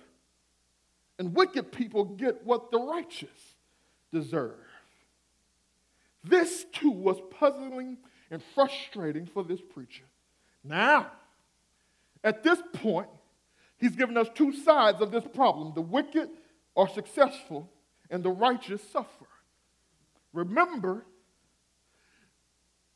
and 1.17 1.33
wicked 1.33 1.71
people 1.71 2.03
get 2.03 2.43
what 2.45 2.71
the 2.71 2.79
righteous 2.79 3.55
deserve. 4.11 4.57
This 6.23 6.65
too 6.71 6.91
was 6.91 7.17
puzzling 7.31 7.97
and 8.29 8.41
frustrating 8.55 9.25
for 9.25 9.43
this 9.43 9.61
preacher. 9.61 10.03
Now, 10.63 11.11
at 12.23 12.43
this 12.43 12.61
point, 12.73 13.09
he's 13.77 13.95
given 13.95 14.17
us 14.17 14.27
two 14.33 14.53
sides 14.53 15.01
of 15.01 15.11
this 15.11 15.23
problem 15.33 15.73
the 15.73 15.81
wicked 15.81 16.29
are 16.75 16.87
successful, 16.87 17.69
and 18.09 18.23
the 18.23 18.29
righteous 18.29 18.81
suffer. 18.91 19.25
Remember 20.33 21.05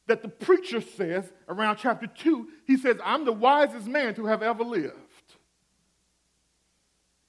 that 0.08 0.22
the 0.22 0.30
preacher 0.30 0.82
says 0.82 1.32
around 1.50 1.78
chapter 1.78 2.08
2, 2.08 2.48
he 2.66 2.78
says, 2.78 2.98
I'm 3.04 3.26
the 3.26 3.34
wisest 3.34 3.88
man 3.88 4.14
to 4.16 4.26
have 4.26 4.44
ever 4.44 4.64
lived. 4.64 4.94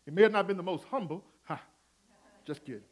He 0.04 0.10
may 0.10 0.22
have 0.22 0.32
not 0.32 0.46
been 0.46 0.56
the 0.56 0.62
most 0.62 0.84
humble. 0.84 1.24
Ha, 1.44 1.60
just 2.44 2.64
kidding. 2.64 2.82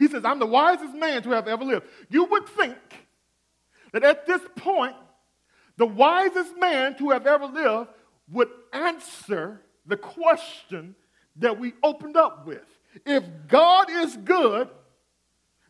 He 0.00 0.08
says, 0.08 0.24
I'm 0.24 0.38
the 0.38 0.46
wisest 0.46 0.94
man 0.94 1.22
to 1.24 1.30
have 1.30 1.46
ever 1.46 1.62
lived. 1.62 1.86
You 2.08 2.24
would 2.24 2.48
think 2.48 2.74
that 3.92 4.02
at 4.02 4.26
this 4.26 4.40
point, 4.56 4.96
the 5.76 5.84
wisest 5.84 6.56
man 6.58 6.96
to 6.96 7.10
have 7.10 7.26
ever 7.26 7.44
lived 7.44 7.90
would 8.32 8.48
answer 8.72 9.60
the 9.84 9.98
question 9.98 10.94
that 11.36 11.60
we 11.60 11.74
opened 11.82 12.16
up 12.16 12.46
with. 12.46 12.64
If 13.04 13.24
God 13.46 13.90
is 13.90 14.16
good, 14.16 14.70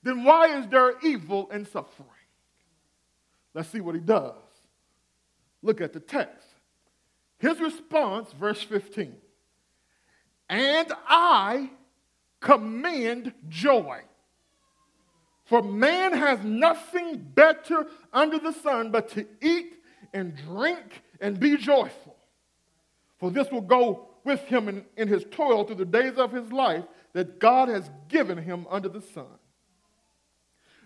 then 0.05 0.23
why 0.23 0.59
is 0.59 0.69
there 0.69 0.95
evil 1.03 1.51
and 1.51 1.66
suffering? 1.66 2.09
Let's 3.53 3.69
see 3.69 3.81
what 3.81 3.97
he 3.97 4.01
does. 4.01 4.37
Look 5.61 5.81
at 5.81 5.93
the 5.93 6.01
text. 6.01 6.47
His 7.38 7.59
response, 7.59 8.31
verse 8.33 8.62
15. 8.62 9.16
And 10.49 10.93
I 11.09 11.71
commend 12.38 13.33
joy. 13.49 14.03
For 15.51 15.63
man 15.63 16.13
has 16.13 16.45
nothing 16.45 17.19
better 17.35 17.89
under 18.13 18.39
the 18.39 18.53
sun 18.53 18.93
but 18.93 19.09
to 19.09 19.27
eat 19.43 19.73
and 20.15 20.37
drink 20.37 21.03
and 21.21 21.41
be 21.41 21.57
joyful. 21.57 22.15
For 23.19 23.33
this 23.33 23.51
will 23.51 23.61
go 23.61 24.11
with 24.23 24.43
him 24.43 24.69
in, 24.69 24.85
in 24.97 25.09
his 25.09 25.25
toil 25.29 25.65
through 25.65 25.75
the 25.75 25.85
days 25.85 26.19
of 26.19 26.31
his 26.31 26.53
life 26.53 26.85
that 27.15 27.41
God 27.41 27.69
has 27.69 27.91
given 28.07 28.39
him 28.39 28.65
under 28.71 28.89
the 28.89 29.01
sun. 29.01 29.27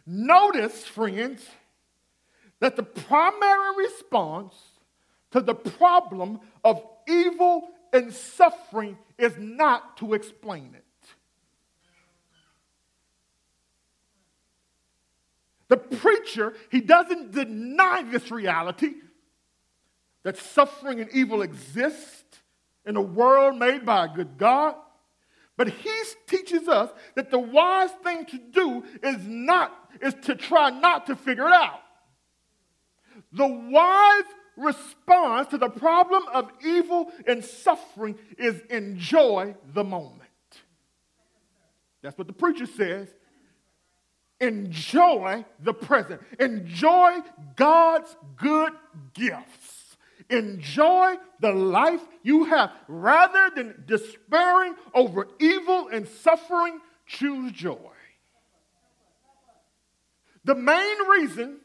Notice, 0.07 0.87
friends, 0.87 1.47
that 2.61 2.77
the 2.77 2.85
primary 2.85 3.85
response 3.85 4.55
to 5.33 5.43
the 5.43 5.55
problem 5.55 6.41
of 6.65 6.83
evil 7.07 7.69
and 7.93 8.11
suffering 8.11 8.97
is 9.19 9.35
not 9.37 9.99
to 9.99 10.15
explain 10.15 10.75
it. 10.75 10.84
The 15.69 15.77
preacher, 15.77 16.55
he 16.71 16.81
doesn't 16.81 17.33
deny 17.33 18.03
this 18.03 18.31
reality 18.31 18.95
that 20.23 20.37
suffering 20.37 21.01
and 21.01 21.11
evil 21.13 21.43
exist 21.43 22.25
in 22.85 22.97
a 22.97 23.03
world 23.03 23.59
made 23.59 23.85
by 23.87 24.05
a 24.05 24.09
good 24.09 24.37
God. 24.37 24.75
But 25.57 25.69
he 25.69 26.03
teaches 26.27 26.69
us 26.69 26.91
that 27.15 27.31
the 27.31 27.39
wise 27.39 27.91
thing 28.03 28.27
to 28.27 28.39
do 28.39 28.85
is 29.03 29.27
not 29.27 29.73
is 30.01 30.15
to 30.23 30.35
try 30.35 30.71
not 30.71 31.07
to 31.07 31.17
figure 31.17 31.47
it 31.47 31.53
out. 31.53 31.81
The 33.33 33.47
wise 33.47 34.25
response 34.57 35.49
to 35.49 35.59
the 35.59 35.69
problem 35.69 36.25
of 36.33 36.51
evil 36.65 37.13
and 37.27 37.45
suffering 37.45 38.19
is 38.39 38.61
enjoy 38.71 39.55
the 39.73 39.85
moment. 39.85 40.21
That's 42.03 42.19
what 42.19 42.27
the 42.27 42.33
preacher 42.33 42.67
says. 42.67 43.09
Enjoy 44.41 45.45
the 45.61 45.73
present. 45.73 46.21
Enjoy 46.39 47.19
God's 47.57 48.17
good 48.37 48.73
gifts. 49.15 49.97
Enjoy 50.31 51.15
the 51.41 51.53
life 51.53 52.01
you 52.23 52.45
have. 52.45 52.73
Rather 52.89 53.51
than 53.55 53.85
despairing 53.87 54.75
over 54.95 55.29
evil 55.39 55.89
and 55.89 56.09
suffering, 56.09 56.81
choose 57.07 57.53
joy. 57.53 57.79
The 60.45 60.55
main 60.55 61.09
reason, 61.09 61.61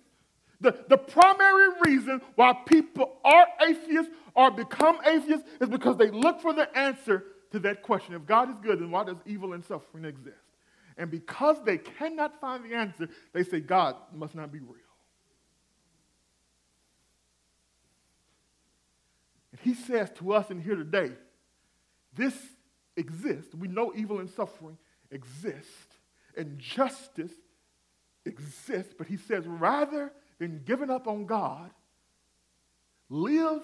the, 0.61 0.77
the 0.87 0.97
primary 0.97 1.69
reason 1.85 2.21
why 2.35 2.53
people 2.65 3.17
are 3.23 3.47
atheists 3.67 4.11
or 4.35 4.51
become 4.51 4.99
atheists 5.05 5.47
is 5.59 5.69
because 5.69 5.97
they 5.97 6.11
look 6.11 6.41
for 6.41 6.53
the 6.53 6.75
answer 6.77 7.25
to 7.51 7.59
that 7.59 7.81
question. 7.81 8.13
If 8.13 8.25
God 8.25 8.49
is 8.49 8.55
good, 8.61 8.79
then 8.79 8.91
why 8.91 9.03
does 9.03 9.17
evil 9.25 9.53
and 9.53 9.63
suffering 9.65 10.05
exist? 10.05 10.37
And 10.99 11.09
because 11.09 11.63
they 11.63 11.77
cannot 11.77 12.41
find 12.41 12.69
the 12.69 12.75
answer, 12.75 13.07
they 13.31 13.43
say 13.43 13.61
God 13.61 13.95
must 14.13 14.35
not 14.35 14.51
be 14.51 14.59
real. 14.59 14.75
And 19.53 19.61
he 19.61 19.73
says 19.73 20.11
to 20.17 20.33
us 20.33 20.51
in 20.51 20.59
here 20.59 20.75
today, 20.75 21.11
this 22.13 22.35
exists. 22.97 23.55
We 23.55 23.69
know 23.69 23.93
evil 23.95 24.19
and 24.19 24.29
suffering 24.29 24.77
exist, 25.09 25.95
and 26.35 26.59
justice 26.59 27.31
exists, 28.25 28.93
but 28.97 29.07
he 29.07 29.15
says 29.15 29.47
rather 29.47 30.11
than 30.37 30.63
giving 30.65 30.89
up 30.89 31.07
on 31.07 31.25
God, 31.25 31.71
live 33.09 33.61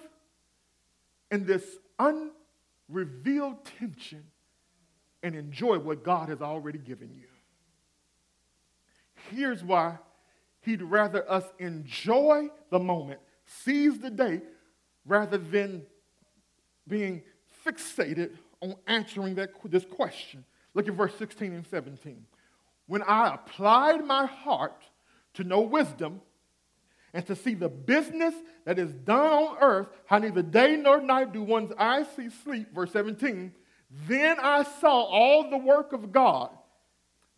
in 1.30 1.44
this 1.44 1.64
unrevealed 1.98 3.62
tension 3.78 4.24
and 5.22 5.34
enjoy 5.34 5.78
what 5.78 6.04
God 6.04 6.28
has 6.28 6.40
already 6.40 6.78
given 6.78 7.14
you. 7.14 7.26
Here's 9.30 9.64
why 9.64 9.98
he'd 10.60 10.82
rather 10.82 11.28
us 11.30 11.44
enjoy 11.58 12.48
the 12.70 12.78
moment, 12.78 13.20
seize 13.46 13.98
the 13.98 14.10
day, 14.10 14.42
rather 15.04 15.38
than 15.38 15.82
being 16.86 17.22
fixated 17.64 18.36
on 18.60 18.74
answering 18.86 19.34
that, 19.36 19.50
this 19.64 19.84
question. 19.84 20.44
Look 20.74 20.88
at 20.88 20.94
verse 20.94 21.14
16 21.16 21.52
and 21.52 21.66
17. 21.66 22.26
When 22.86 23.02
I 23.02 23.34
applied 23.34 24.04
my 24.04 24.26
heart 24.26 24.82
to 25.34 25.44
know 25.44 25.60
wisdom 25.60 26.20
and 27.12 27.26
to 27.26 27.34
see 27.34 27.54
the 27.54 27.68
business 27.68 28.34
that 28.64 28.78
is 28.78 28.92
done 28.92 29.32
on 29.32 29.58
earth, 29.60 29.88
how 30.06 30.18
neither 30.18 30.42
day 30.42 30.76
nor 30.76 31.00
night 31.00 31.32
do 31.32 31.42
one's 31.42 31.72
eyes 31.78 32.06
see 32.14 32.28
sleep, 32.44 32.74
verse 32.74 32.92
17, 32.92 33.52
then 33.90 34.38
I 34.40 34.64
saw 34.80 35.02
all 35.04 35.50
the 35.50 35.58
work 35.58 35.92
of 35.92 36.12
God 36.12 36.50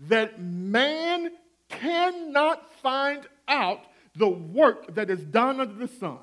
that 0.01 0.41
man 0.41 1.31
cannot 1.69 2.73
find 2.81 3.27
out 3.47 3.81
the 4.15 4.29
work 4.29 4.95
that 4.95 5.11
is 5.11 5.23
done 5.23 5.61
under 5.61 5.75
the 5.75 5.89
sun. 5.89 6.19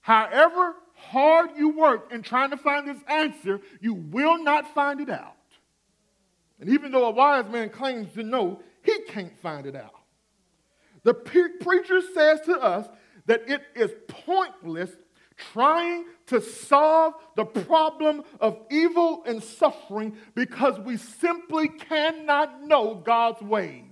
However 0.00 0.74
hard 0.94 1.50
you 1.56 1.70
work 1.70 2.12
in 2.12 2.22
trying 2.22 2.50
to 2.50 2.56
find 2.56 2.88
this 2.88 3.02
answer, 3.08 3.60
you 3.80 3.94
will 3.94 4.42
not 4.42 4.72
find 4.74 5.00
it 5.00 5.10
out. 5.10 5.36
And 6.60 6.70
even 6.70 6.92
though 6.92 7.06
a 7.06 7.10
wise 7.10 7.50
man 7.50 7.70
claims 7.70 8.12
to 8.14 8.22
know, 8.22 8.60
he 8.82 9.00
can't 9.08 9.36
find 9.40 9.66
it 9.66 9.74
out. 9.74 9.94
The 11.02 11.14
pre- 11.14 11.58
preacher 11.60 12.00
says 12.14 12.40
to 12.42 12.58
us 12.58 12.88
that 13.26 13.48
it 13.48 13.62
is 13.74 13.90
pointless 14.08 14.90
trying 15.36 16.04
to 16.26 16.40
solve 16.40 17.14
the 17.36 17.44
problem 17.44 18.22
of 18.40 18.58
evil 18.70 19.22
and 19.26 19.42
suffering 19.42 20.16
because 20.34 20.78
we 20.80 20.96
simply 20.96 21.68
cannot 21.68 22.62
know 22.62 22.94
God's 22.94 23.42
ways. 23.42 23.82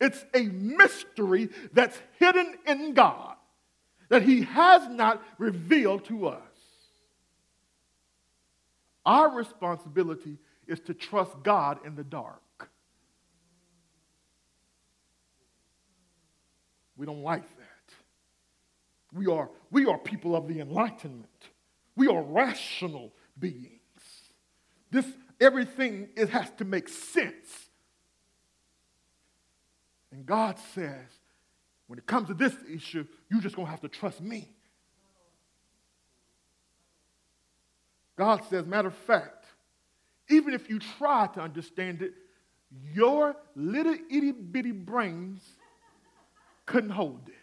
It's 0.00 0.24
a 0.32 0.42
mystery 0.42 1.48
that's 1.72 1.98
hidden 2.18 2.54
in 2.66 2.94
God 2.94 3.34
that 4.08 4.22
he 4.22 4.42
has 4.42 4.88
not 4.88 5.22
revealed 5.38 6.04
to 6.06 6.28
us. 6.28 6.42
Our 9.04 9.30
responsibility 9.30 10.38
is 10.66 10.80
to 10.80 10.94
trust 10.94 11.42
God 11.42 11.78
in 11.84 11.96
the 11.96 12.04
dark. 12.04 12.70
We 16.96 17.06
don't 17.06 17.22
like. 17.22 17.42
We 19.12 19.26
are, 19.26 19.50
we 19.70 19.86
are 19.86 19.98
people 19.98 20.36
of 20.36 20.48
the 20.48 20.60
Enlightenment. 20.60 21.28
We 21.96 22.08
are 22.08 22.22
rational 22.22 23.12
beings. 23.38 23.80
This 24.90 25.06
everything 25.40 26.08
it 26.16 26.28
has 26.30 26.50
to 26.58 26.64
make 26.64 26.88
sense. 26.88 27.68
And 30.12 30.24
God 30.26 30.58
says, 30.74 31.06
when 31.86 31.98
it 31.98 32.06
comes 32.06 32.28
to 32.28 32.34
this 32.34 32.54
issue, 32.70 33.06
you're 33.30 33.40
just 33.40 33.56
to 33.56 33.64
have 33.64 33.80
to 33.80 33.88
trust 33.88 34.20
me. 34.20 34.48
God 38.16 38.42
says, 38.50 38.66
matter 38.66 38.88
of 38.88 38.94
fact, 38.94 39.46
even 40.28 40.52
if 40.52 40.68
you 40.68 40.78
try 40.78 41.28
to 41.28 41.40
understand 41.40 42.02
it, 42.02 42.12
your 42.92 43.36
little 43.54 43.94
itty 44.10 44.32
bitty 44.32 44.72
brains 44.72 45.42
couldn't 46.66 46.90
hold 46.90 47.22
it. 47.28 47.34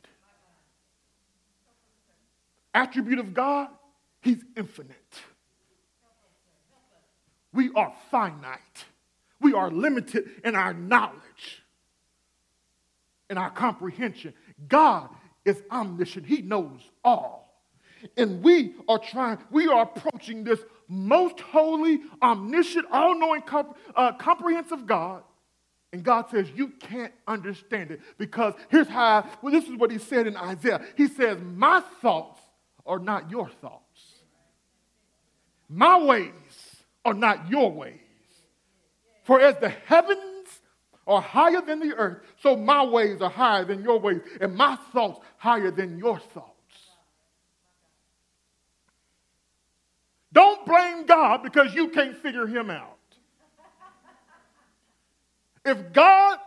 Attribute 2.76 3.20
of 3.20 3.34
God, 3.34 3.70
He's 4.22 4.44
infinite. 4.56 4.96
We 7.54 7.72
are 7.74 7.94
finite. 8.12 8.86
We 9.40 9.54
are 9.54 9.72
limited 9.72 10.30
in 10.44 10.56
our 10.56 10.74
knowledge, 10.74 11.64
in 13.30 13.38
our 13.38 13.50
comprehension. 13.50 14.34
God 14.68 15.10
is 15.46 15.64
omniscient, 15.72 16.26
He 16.26 16.42
knows 16.42 16.82
all. 17.04 17.44
And 18.18 18.44
we 18.44 18.76
are 18.88 19.00
trying, 19.00 19.38
we 19.50 19.68
are 19.68 19.84
approaching 19.84 20.44
this 20.44 20.60
most 20.88 21.40
holy, 21.40 22.02
omniscient, 22.22 22.86
all 22.92 23.18
knowing, 23.18 23.42
comp- 23.42 23.78
uh, 23.96 24.12
comprehensive 24.14 24.86
God. 24.86 25.24
And 25.94 26.04
God 26.04 26.30
says, 26.30 26.48
You 26.54 26.68
can't 26.80 27.14
understand 27.26 27.92
it 27.92 28.02
because 28.18 28.54
here's 28.70 28.90
how, 28.90 29.26
well, 29.42 29.54
this 29.54 29.64
is 29.64 29.76
what 29.78 29.92
He 29.92 29.98
said 29.98 30.28
in 30.28 30.36
Isaiah. 30.36 30.82
He 30.98 31.08
says, 31.08 31.38
My 31.42 31.82
thoughts 32.02 32.42
are 32.86 33.00
not 33.00 33.32
your 33.32 33.50
thoughts, 33.62 34.02
my 35.70 35.98
ways 35.98 36.32
are 37.04 37.14
not 37.14 37.50
your 37.50 37.72
ways. 37.72 38.00
For 39.24 39.42
as 39.42 39.58
the 39.58 39.70
heavens 39.70 40.22
are 41.08 41.22
higher 41.22 41.62
than 41.62 41.80
the 41.80 41.96
earth, 41.96 42.22
so 42.42 42.56
my 42.56 42.84
ways 42.84 43.22
are 43.22 43.30
higher 43.30 43.66
than 43.66 43.84
your 43.84 44.00
ways, 44.00 44.22
and 44.40 44.56
my 44.56 44.76
thoughts 44.94 45.20
higher 45.38 45.72
than 45.72 45.98
your 45.98 46.20
thoughts. 46.20 46.52
Don't 50.32 50.66
blame 50.66 51.06
God 51.06 51.44
because 51.44 51.74
you 51.74 51.90
can't 51.90 52.18
figure 52.18 52.46
him 52.46 52.70
out. 52.70 52.98
If 55.64 55.94
God, 55.94 56.38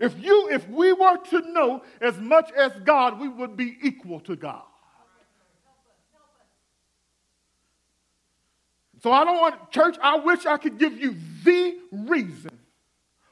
if 0.00 0.22
you, 0.22 0.48
if 0.50 0.68
we 0.68 0.92
were 0.92 1.16
to 1.30 1.52
know 1.52 1.82
as 2.00 2.18
much 2.18 2.52
as 2.52 2.72
God, 2.84 3.18
we 3.18 3.28
would 3.28 3.56
be 3.56 3.76
equal 3.82 4.20
to 4.20 4.36
God. 4.36 4.62
So 9.02 9.12
I 9.12 9.24
don't 9.24 9.40
want, 9.40 9.70
church, 9.70 9.96
I 10.02 10.18
wish 10.18 10.46
I 10.46 10.56
could 10.58 10.78
give 10.78 11.00
you 11.00 11.16
the 11.44 11.76
reason 11.90 12.50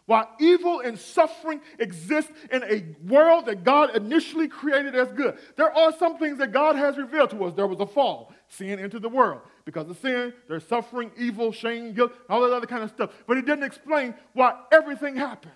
why 0.07 0.25
evil 0.41 0.81
and 0.81 0.99
suffering 0.99 1.61
exist 1.79 2.31
in 2.51 2.63
a 2.65 2.83
world 3.07 3.45
that 3.45 3.63
God 3.63 3.95
initially 3.95 4.49
created 4.49 4.95
as 4.95 5.13
good. 5.13 5.37
There 5.57 5.71
are 5.71 5.93
some 5.99 6.17
things 6.17 6.39
that 6.39 6.51
God 6.51 6.77
has 6.77 6.97
revealed 6.97 7.29
to 7.31 7.45
us. 7.45 7.53
There 7.55 7.67
was 7.67 7.79
a 7.79 7.87
fall, 7.87 8.33
sin 8.49 8.79
into 8.79 8.99
the 8.99 9.11
world. 9.11 9.43
Because 9.67 9.91
of 9.91 9.99
sin, 9.99 10.33
there's 10.49 10.67
suffering, 10.67 11.11
evil, 11.19 11.53
shame, 11.53 11.93
guilt, 11.93 12.13
all 12.31 12.41
that 12.41 12.55
other 12.55 12.67
kind 12.67 12.83
of 12.83 12.89
stuff. 12.89 13.11
But 13.27 13.37
he 13.37 13.43
didn't 13.43 13.65
explain 13.65 14.15
why 14.33 14.59
everything 14.73 15.15
happens. 15.15 15.53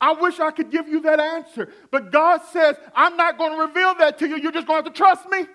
I 0.00 0.12
wish 0.12 0.38
I 0.38 0.52
could 0.52 0.70
give 0.70 0.86
you 0.86 1.00
that 1.00 1.18
answer. 1.18 1.72
But 1.90 2.12
God 2.12 2.42
says, 2.52 2.76
I'm 2.94 3.16
not 3.16 3.36
going 3.36 3.50
to 3.50 3.58
reveal 3.58 3.96
that 3.96 4.18
to 4.18 4.28
you. 4.28 4.36
You're 4.36 4.52
just 4.52 4.68
going 4.68 4.84
to 4.84 4.88
have 4.88 4.94
to 4.94 4.96
trust 4.96 5.28
me. 5.28 5.46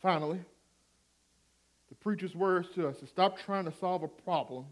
Finally, 0.00 0.40
the 1.88 1.94
preacher's 1.96 2.34
words 2.34 2.68
to 2.74 2.88
us 2.88 2.98
to 2.98 3.06
stop 3.06 3.38
trying 3.38 3.64
to 3.64 3.72
solve 3.72 4.02
a 4.02 4.08
problem 4.08 4.64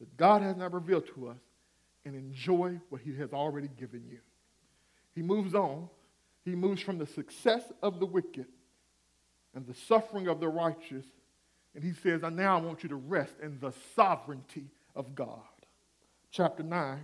that 0.00 0.16
God 0.16 0.42
has 0.42 0.56
not 0.56 0.72
revealed 0.72 1.06
to 1.14 1.28
us 1.28 1.38
and 2.04 2.14
enjoy 2.16 2.80
what 2.88 3.02
He 3.02 3.14
has 3.16 3.32
already 3.32 3.68
given 3.78 4.02
you. 4.10 4.18
He 5.14 5.22
moves 5.22 5.54
on. 5.54 5.88
He 6.44 6.54
moves 6.56 6.82
from 6.82 6.98
the 6.98 7.06
success 7.06 7.62
of 7.82 8.00
the 8.00 8.06
wicked 8.06 8.46
and 9.54 9.66
the 9.66 9.74
suffering 9.74 10.26
of 10.26 10.40
the 10.40 10.48
righteous, 10.48 11.04
and 11.74 11.84
He 11.84 11.92
says, 11.92 12.24
I 12.24 12.30
Now 12.30 12.56
I 12.56 12.60
want 12.60 12.82
you 12.82 12.88
to 12.88 12.96
rest 12.96 13.34
in 13.42 13.58
the 13.60 13.72
sovereignty 13.94 14.64
of 14.96 15.14
God. 15.14 15.40
Chapter 16.30 16.62
9. 16.62 16.98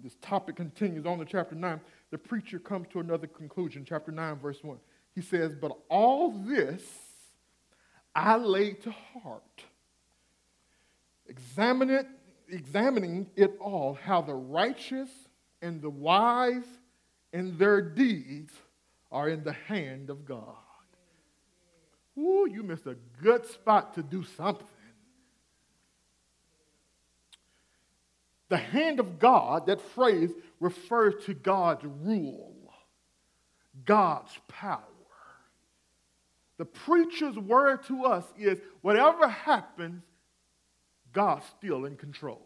This 0.00 0.16
topic 0.20 0.56
continues 0.56 1.06
on 1.06 1.18
to 1.18 1.24
chapter 1.24 1.54
9 1.54 1.80
the 2.10 2.18
preacher 2.18 2.58
comes 2.58 2.86
to 2.92 3.00
another 3.00 3.26
conclusion, 3.26 3.84
chapter 3.88 4.12
9, 4.12 4.36
verse 4.38 4.62
1. 4.62 4.78
He 5.14 5.20
says, 5.20 5.54
But 5.54 5.72
all 5.88 6.30
this 6.30 6.82
I 8.14 8.36
laid 8.36 8.82
to 8.82 8.92
heart, 8.92 9.64
examine 11.26 11.90
it, 11.90 12.06
examining 12.48 13.26
it 13.34 13.56
all, 13.60 13.94
how 13.94 14.22
the 14.22 14.34
righteous 14.34 15.10
and 15.62 15.82
the 15.82 15.90
wise 15.90 16.66
in 17.32 17.58
their 17.58 17.80
deeds 17.80 18.52
are 19.10 19.28
in 19.28 19.42
the 19.42 19.52
hand 19.52 20.10
of 20.10 20.24
God. 20.24 20.56
Ooh, 22.16 22.48
you 22.48 22.62
missed 22.62 22.86
a 22.86 22.96
good 23.22 23.46
spot 23.46 23.94
to 23.94 24.02
do 24.02 24.24
something. 24.36 24.66
The 28.48 28.56
hand 28.56 29.00
of 29.00 29.18
God, 29.18 29.66
that 29.66 29.80
phrase 29.80 30.30
refers 30.64 31.14
to 31.26 31.34
God's 31.34 31.84
rule, 31.84 32.54
God's 33.84 34.32
power. 34.48 34.80
The 36.56 36.64
preacher's 36.64 37.36
word 37.36 37.84
to 37.88 38.06
us 38.06 38.24
is 38.38 38.58
whatever 38.80 39.28
happens, 39.28 40.02
God's 41.12 41.44
still 41.58 41.84
in 41.84 41.96
control. 41.96 42.40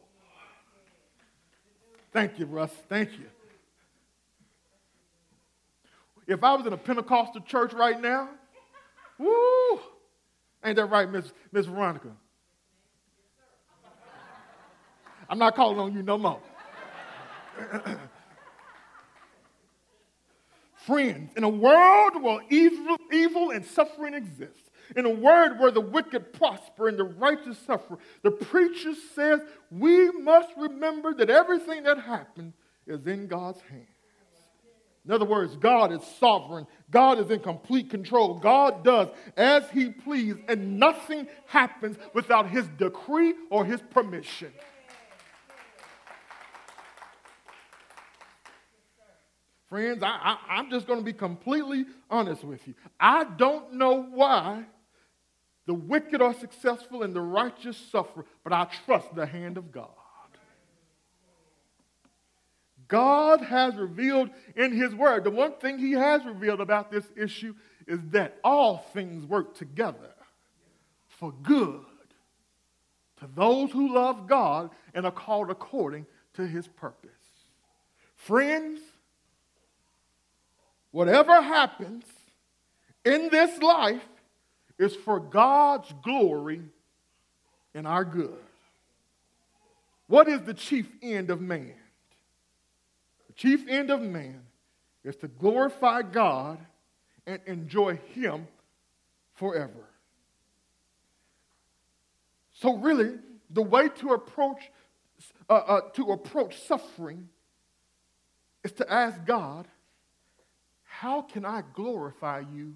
Thank 2.13 2.41
you, 2.41 2.47
Russ. 2.47 2.73
Thank 2.89 3.13
you. 3.13 3.27
If 6.27 6.43
I 6.43 6.55
was 6.55 6.67
in 6.67 6.73
a 6.73 6.77
Pentecostal 6.77 7.43
church 7.43 7.73
right 7.73 8.01
now, 8.01 8.31
woo, 9.17 9.81
ain't 10.65 10.75
that 10.75 10.87
right, 10.87 11.09
Miss, 11.09 11.33
Miss 11.53 11.67
Veronica? 11.67 12.09
I'm 15.31 15.39
not 15.39 15.55
calling 15.55 15.79
on 15.79 15.95
you 15.95 16.03
no 16.03 16.19
more. 16.19 16.41
Friends, 20.87 21.33
in 21.37 21.45
a 21.45 21.49
world 21.49 22.23
where 22.23 22.41
evil, 22.51 22.97
evil 23.13 23.51
and 23.51 23.65
suffering 23.65 24.15
exist, 24.15 24.71
in 24.97 25.05
a 25.05 25.11
world 25.11 25.59
where 25.59 25.71
the 25.71 25.81
wicked 25.81 26.33
prosper 26.33 26.89
and 26.89 26.99
the 26.99 27.05
righteous 27.05 27.59
suffer, 27.59 27.99
the 28.23 28.31
preacher 28.31 28.95
says 29.15 29.41
we 29.71 30.11
must 30.11 30.49
remember 30.57 31.13
that 31.15 31.29
everything 31.29 31.83
that 31.83 32.01
happens 32.01 32.55
is 32.87 33.07
in 33.07 33.27
God's 33.27 33.61
hands. 33.63 33.87
In 35.05 35.13
other 35.15 35.25
words, 35.25 35.57
God 35.57 35.93
is 35.93 36.03
sovereign. 36.19 36.67
God 36.91 37.19
is 37.19 37.31
in 37.31 37.41
complete 37.41 37.89
control. 37.89 38.35
God 38.35 38.85
does 38.85 39.09
as 39.37 39.65
he 39.71 39.89
pleases, 39.89 40.39
and 40.49 40.79
nothing 40.79 41.29
happens 41.47 41.97
without 42.13 42.51
his 42.51 42.69
decree 42.79 43.35
or 43.51 43.65
his 43.65 43.81
permission. 43.91 44.53
Friends, 49.69 50.03
I, 50.03 50.39
I, 50.49 50.59
am 50.61 50.71
just 50.71 50.87
going 50.87 50.99
to 50.99 51.05
be 51.05 51.13
completely 51.13 51.85
honest 52.09 52.43
with 52.43 52.67
you. 52.67 52.75
I 52.99 53.25
don't 53.25 53.75
know 53.75 54.03
why 54.03 54.65
the 55.67 55.75
wicked 55.75 56.23
are 56.23 56.33
successful 56.33 57.03
and 57.03 57.15
the 57.15 57.21
righteous 57.21 57.77
suffer, 57.77 58.25
but 58.43 58.55
I 58.55 58.67
trust 58.87 59.15
the 59.15 59.27
hand 59.27 59.59
of 59.59 59.71
God. 59.71 59.91
God 62.89 63.43
has 63.43 63.77
revealed 63.77 64.31
in 64.57 64.73
His 64.73 64.95
Word, 64.95 65.25
the 65.25 65.31
one 65.31 65.53
thing 65.53 65.79
He 65.79 65.93
has 65.93 66.25
revealed 66.25 66.63
about 66.63 66.91
this 66.91 67.05
issue 67.15 67.55
is 67.87 68.01
that 68.13 68.39
all 68.43 68.79
things 68.95 69.27
work 69.27 69.55
together 69.55 70.15
for 71.09 71.33
good 71.43 71.85
to 73.19 73.29
those 73.35 73.71
who 73.71 73.95
love 73.95 74.27
God 74.27 74.71
and 74.95 75.05
are 75.05 75.13
called 75.13 75.51
according 75.51 76.07
to 76.35 76.47
His 76.47 76.67
purpose. 76.67 77.11
Friends, 78.15 78.81
Whatever 80.91 81.41
happens 81.43 82.05
in 83.05 83.29
this 83.31 83.61
life 83.61 84.05
is 84.79 84.95
for 84.95 85.21
God's 85.21 85.93
glory 86.03 86.63
and 87.75 87.87
our 87.87 88.05
good. 88.05 88.39
What 90.07 90.29
is 90.29 90.43
the 90.43 90.55
chief 90.55 90.91
end 91.03 91.31
of 91.31 91.41
man? 91.41 91.75
The 93.27 93.33
chief 93.35 93.69
end 93.69 93.91
of 93.91 94.01
man 94.01 94.43
is 95.05 95.17
to 95.17 95.29
glorify 95.29 96.03
God 96.03 96.59
and 97.27 97.41
enjoy 97.47 97.97
Him 98.15 98.49
forever. 99.35 99.85
So, 102.55 102.77
really, 102.77 103.15
the 103.51 103.63
way 103.63 103.89
to 103.89 104.13
approach 104.15 104.71
uh, 105.49 105.53
uh, 105.53 105.81
to 105.95 106.13
approach 106.13 106.61
suffering 106.67 107.29
is 108.65 108.73
to 108.73 108.93
ask 108.93 109.25
God 109.25 109.67
how 111.01 111.23
can 111.23 111.45
I 111.45 111.63
glorify 111.75 112.41
you 112.41 112.75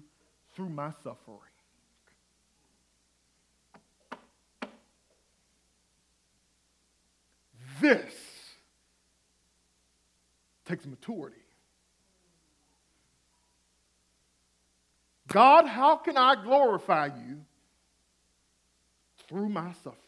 through 0.55 0.69
my 0.69 0.91
suffering? 1.03 1.39
This 7.81 8.13
takes 10.63 10.85
maturity. 10.85 11.35
God, 15.27 15.67
how 15.67 15.97
can 15.97 16.15
I 16.15 16.41
glorify 16.41 17.07
you 17.07 17.41
through 19.27 19.49
my 19.49 19.73
suffering? 19.83 20.02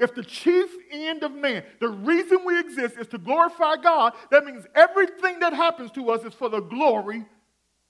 If 0.00 0.14
the 0.14 0.24
chief 0.24 0.70
end 0.90 1.22
of 1.22 1.32
man, 1.32 1.62
the 1.78 1.88
reason 1.88 2.38
we 2.46 2.58
exist 2.58 2.96
is 2.96 3.06
to 3.08 3.18
glorify 3.18 3.76
God, 3.76 4.14
that 4.30 4.46
means 4.46 4.64
everything 4.74 5.40
that 5.40 5.52
happens 5.52 5.90
to 5.92 6.10
us 6.10 6.24
is 6.24 6.32
for 6.32 6.48
the 6.48 6.60
glory 6.60 7.26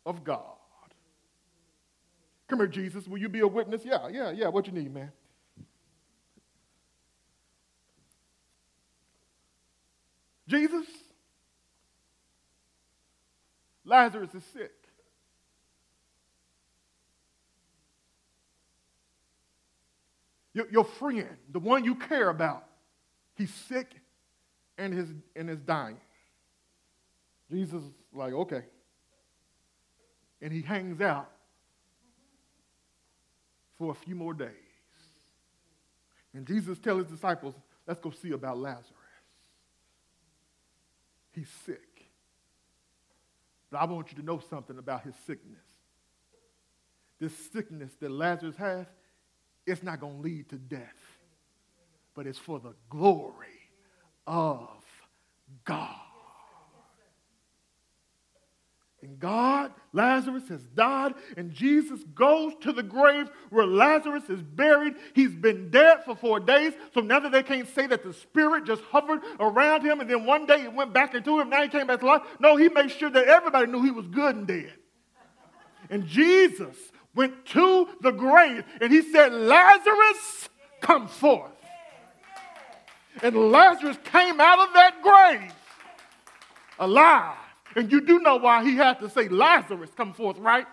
of 0.04 0.24
God. 0.24 0.42
Come 2.48 2.58
here, 2.58 2.66
Jesus. 2.66 3.06
Will 3.06 3.18
you 3.18 3.28
be 3.28 3.40
a 3.40 3.46
witness? 3.46 3.82
Yeah, 3.84 4.08
yeah, 4.08 4.32
yeah. 4.32 4.48
What 4.48 4.66
you 4.66 4.72
need, 4.72 4.92
man? 4.92 5.12
Jesus, 10.48 10.86
Lazarus 13.84 14.34
is 14.34 14.42
sick. 14.52 14.72
Your, 20.52 20.68
your 20.70 20.84
friend, 20.84 21.28
the 21.50 21.60
one 21.60 21.84
you 21.84 21.94
care 21.94 22.28
about, 22.28 22.64
he's 23.34 23.52
sick 23.52 23.90
and 24.76 24.92
is, 24.98 25.08
and 25.36 25.48
is 25.48 25.60
dying. 25.60 25.98
Jesus 27.50 27.82
is 27.82 27.90
like, 28.12 28.32
okay. 28.32 28.64
And 30.42 30.52
he 30.52 30.62
hangs 30.62 31.00
out 31.00 31.30
for 33.78 33.90
a 33.92 33.94
few 33.94 34.14
more 34.14 34.34
days. 34.34 34.48
And 36.34 36.46
Jesus 36.46 36.78
tells 36.78 37.04
his 37.04 37.12
disciples, 37.12 37.54
let's 37.86 38.00
go 38.00 38.10
see 38.10 38.32
about 38.32 38.58
Lazarus. 38.58 38.86
He's 41.32 41.48
sick. 41.64 41.80
But 43.70 43.78
I 43.78 43.84
want 43.84 44.10
you 44.10 44.18
to 44.18 44.24
know 44.24 44.40
something 44.50 44.78
about 44.78 45.02
his 45.02 45.14
sickness. 45.26 45.62
This 47.20 47.32
sickness 47.52 47.92
that 48.00 48.10
Lazarus 48.10 48.56
has, 48.56 48.86
it's 49.66 49.82
not 49.82 50.00
going 50.00 50.16
to 50.16 50.22
lead 50.22 50.48
to 50.50 50.56
death, 50.56 51.18
but 52.14 52.26
it's 52.26 52.38
for 52.38 52.58
the 52.58 52.74
glory 52.88 53.46
of 54.26 54.68
God. 55.64 55.96
And 59.02 59.18
God, 59.18 59.72
Lazarus 59.94 60.46
has 60.48 60.62
died, 60.62 61.14
and 61.38 61.50
Jesus 61.52 62.00
goes 62.14 62.52
to 62.60 62.72
the 62.72 62.82
grave 62.82 63.30
where 63.48 63.66
Lazarus 63.66 64.28
is 64.28 64.42
buried. 64.42 64.94
He's 65.14 65.34
been 65.34 65.70
dead 65.70 66.04
for 66.04 66.14
four 66.14 66.38
days, 66.38 66.74
so 66.92 67.00
now 67.00 67.18
that 67.20 67.32
they 67.32 67.42
can't 67.42 67.66
say 67.74 67.86
that 67.86 68.02
the 68.02 68.12
spirit 68.12 68.66
just 68.66 68.82
hovered 68.84 69.20
around 69.38 69.84
him, 69.84 70.00
and 70.00 70.10
then 70.10 70.26
one 70.26 70.44
day 70.44 70.62
it 70.62 70.74
went 70.74 70.92
back 70.92 71.14
into 71.14 71.40
him, 71.40 71.48
now 71.48 71.62
he 71.62 71.68
came 71.68 71.86
back 71.86 72.00
to 72.00 72.06
life. 72.06 72.22
No, 72.40 72.56
he 72.56 72.68
made 72.68 72.90
sure 72.90 73.08
that 73.08 73.26
everybody 73.26 73.72
knew 73.72 73.82
he 73.82 73.90
was 73.90 74.06
good 74.06 74.36
and 74.36 74.46
dead. 74.46 74.74
And 75.88 76.06
Jesus 76.06 76.76
went 77.14 77.44
to 77.46 77.88
the 78.00 78.10
grave, 78.10 78.64
and 78.80 78.92
he 78.92 79.02
said, 79.02 79.32
Lazarus, 79.32 80.48
come 80.80 81.08
forth. 81.08 81.50
And 83.22 83.36
Lazarus 83.36 83.98
came 84.04 84.40
out 84.40 84.68
of 84.68 84.74
that 84.74 85.02
grave 85.02 85.52
alive. 86.78 87.36
And 87.76 87.90
you 87.92 88.00
do 88.00 88.18
know 88.20 88.36
why 88.36 88.64
he 88.64 88.76
had 88.76 88.98
to 89.00 89.10
say, 89.10 89.28
Lazarus, 89.28 89.90
come 89.96 90.12
forth, 90.12 90.38
right? 90.38 90.66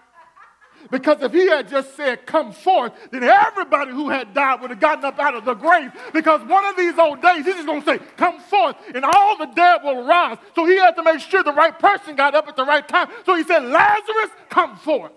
Because 0.92 1.22
if 1.22 1.34
he 1.34 1.48
had 1.48 1.68
just 1.68 1.96
said, 1.96 2.26
come 2.26 2.52
forth, 2.52 2.94
then 3.12 3.24
everybody 3.24 3.92
who 3.92 4.10
had 4.10 4.34
died 4.34 4.62
would 4.62 4.70
have 4.70 4.80
gotten 4.80 5.04
up 5.06 5.20
out 5.20 5.36
of 5.36 5.44
the 5.44 5.56
grave. 5.56 5.92
Because 6.14 6.42
one 6.48 6.66
of 6.66 6.78
these 6.78 6.98
old 6.98 7.22
days, 7.22 7.46
he's 7.46 7.56
just 7.56 7.66
going 7.66 7.82
to 7.82 7.86
say, 7.86 8.00
come 8.16 8.40
forth, 8.40 8.76
and 8.94 9.04
all 9.04 9.38
the 9.38 9.48
dead 9.48 9.82
will 9.84 10.06
rise. 10.06 10.38
So 10.56 10.66
he 10.66 10.78
had 10.78 10.96
to 10.96 11.04
make 11.04 11.20
sure 11.20 11.44
the 11.44 11.54
right 11.54 11.78
person 11.78 12.16
got 12.16 12.36
up 12.36 12.48
at 12.48 12.56
the 12.56 12.64
right 12.64 12.88
time. 12.88 13.10
So 13.26 13.36
he 13.36 13.44
said, 13.44 13.64
Lazarus, 13.64 14.30
come 14.50 14.78
forth. 14.78 15.12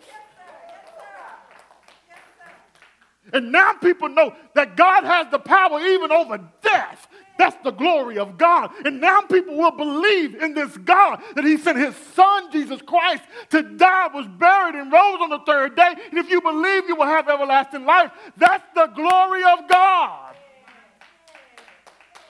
And 3.33 3.53
now 3.53 3.75
people 3.75 4.09
know 4.09 4.35
that 4.55 4.77
God 4.77 5.05
has 5.05 5.29
the 5.31 5.38
power 5.38 5.81
even 5.81 6.11
over 6.11 6.38
death. 6.62 7.09
That's 7.38 7.57
the 7.64 7.71
glory 7.71 8.19
of 8.19 8.37
God. 8.37 8.71
And 8.85 9.01
now 9.01 9.23
people 9.23 9.57
will 9.57 9.71
believe 9.71 10.35
in 10.35 10.53
this 10.53 10.77
God 10.77 11.23
that 11.35 11.45
He 11.45 11.57
sent 11.57 11.79
His 11.79 11.97
Son, 12.14 12.53
Jesus 12.53 12.83
Christ, 12.83 13.23
to 13.51 13.62
die, 13.62 14.09
was 14.12 14.27
buried, 14.38 14.75
and 14.75 14.93
rose 14.93 15.19
on 15.23 15.31
the 15.31 15.40
third 15.47 15.75
day. 15.75 15.95
And 16.11 16.19
if 16.19 16.29
you 16.29 16.43
believe, 16.43 16.87
you 16.87 16.97
will 16.97 17.07
have 17.07 17.29
everlasting 17.29 17.87
life. 17.87 18.11
That's 18.37 18.64
the 18.75 18.87
glory 18.88 19.43
of 19.43 19.69
God. 19.69 20.35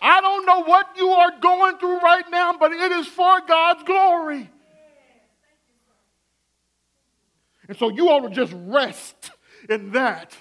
I 0.03 0.21
don't 0.21 0.47
know 0.47 0.61
what 0.61 0.87
you 0.97 1.09
are 1.09 1.39
going 1.41 1.79
through 1.79 1.99
right 1.99 2.25
now, 2.31 2.57
but 2.59 2.73
it 2.73 2.93
is 2.93 3.07
for 3.07 3.41
God's 3.47 3.83
glory. 3.83 4.49
And 7.69 7.77
so 7.77 7.89
you 7.89 8.09
ought 8.09 8.29
to 8.29 8.31
just 8.31 8.53
rest 8.57 9.31
in 9.69 9.93
that. 9.93 10.37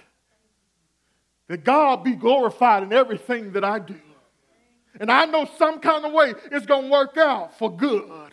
That 1.50 1.64
God 1.64 2.04
be 2.04 2.16
glorified 2.16 2.84
in 2.84 2.94
everything 2.94 3.54
that 3.54 3.66
I 3.66 3.80
do. 3.80 4.00
And 5.00 5.12
I 5.12 5.26
know 5.26 5.50
some 5.58 5.80
kind 5.80 6.06
of 6.06 6.14
way 6.14 6.34
it's 6.52 6.66
going 6.68 6.86
to 6.86 6.92
work 6.92 7.18
out 7.18 7.58
for 7.58 7.76
good. 7.76 8.32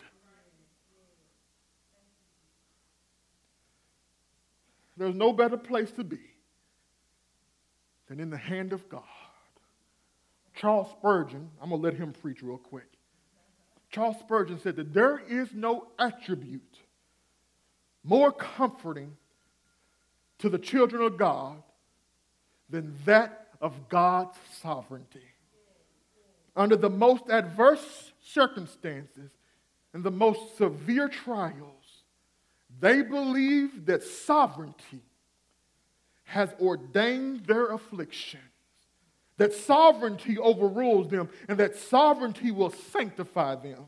There's 4.95 5.15
no 5.15 5.33
better 5.33 5.57
place 5.57 5.91
to 5.91 6.03
be 6.03 6.19
than 8.07 8.19
in 8.19 8.29
the 8.29 8.37
hand 8.37 8.71
of 8.71 8.87
God. 8.87 9.03
Charles 10.55 10.87
Spurgeon, 10.91 11.49
I'm 11.61 11.69
going 11.69 11.81
to 11.81 11.87
let 11.87 11.95
him 11.95 12.13
preach 12.13 12.41
real 12.41 12.57
quick. 12.57 12.87
Charles 13.89 14.17
Spurgeon 14.19 14.59
said 14.59 14.75
that 14.75 14.93
there 14.93 15.19
is 15.27 15.49
no 15.53 15.87
attribute 15.97 16.79
more 18.03 18.31
comforting 18.31 19.17
to 20.39 20.49
the 20.49 20.59
children 20.59 21.01
of 21.01 21.17
God 21.17 21.63
than 22.69 22.95
that 23.05 23.47
of 23.61 23.89
God's 23.89 24.37
sovereignty 24.61 25.23
under 26.57 26.75
the 26.75 26.89
most 26.89 27.29
adverse 27.29 28.11
circumstances 28.21 29.31
and 29.93 30.03
the 30.03 30.11
most 30.11 30.57
severe 30.57 31.07
trials, 31.07 32.03
they 32.79 33.03
believe 33.03 33.85
that 33.85 34.03
sovereignty 34.03 35.03
has 36.23 36.49
ordained 36.59 37.45
their 37.45 37.67
afflictions, 37.67 38.43
that 39.37 39.53
sovereignty 39.53 40.37
overrules 40.37 41.07
them, 41.09 41.29
and 41.47 41.57
that 41.59 41.75
sovereignty 41.75 42.51
will 42.51 42.71
sanctify 42.71 43.55
them. 43.55 43.85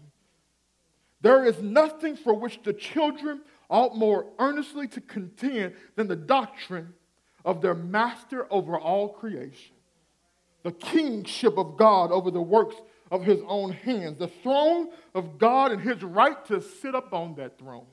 There 1.21 1.43
is 1.43 1.61
nothing 1.61 2.15
for 2.15 2.33
which 2.33 2.61
the 2.63 2.71
children 2.71 3.41
ought 3.69 3.97
more 3.97 4.27
earnestly 4.37 4.87
to 4.87 5.01
contend 5.01 5.73
than 5.95 6.07
the 6.07 6.15
doctrine 6.15 6.93
of 7.45 7.62
their 7.62 7.75
master 7.75 8.47
over 8.52 8.78
all 8.78 9.10
creation 9.10 9.75
the 10.63 10.71
kingship 10.71 11.58
of 11.58 11.78
God 11.78 12.12
over 12.12 12.32
the 12.32 12.41
works 12.41 12.75
of 13.12 13.23
his 13.23 13.39
own 13.47 13.71
hands, 13.71 14.19
the 14.19 14.28
throne 14.28 14.89
of 15.15 15.39
God 15.39 15.71
and 15.71 15.82
his 15.82 16.04
right 16.04 16.43
to 16.45 16.62
sit 16.62 16.95
upon 16.95 17.36
that 17.36 17.58
throne. 17.58 17.88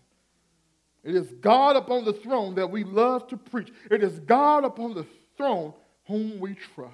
It 1.05 1.15
is 1.15 1.33
God 1.41 1.77
upon 1.77 2.05
the 2.05 2.13
throne 2.13 2.57
that 2.57 2.71
we 2.71 2.85
love 2.85 3.29
to 3.29 3.37
preach. 3.37 3.73
It 3.91 4.03
is 4.03 4.19
God 4.21 4.65
upon 4.65 4.95
the 4.95 5.07
throne 5.37 5.73
whom 6.07 6.41
we 6.41 6.55
trust. 6.55 6.93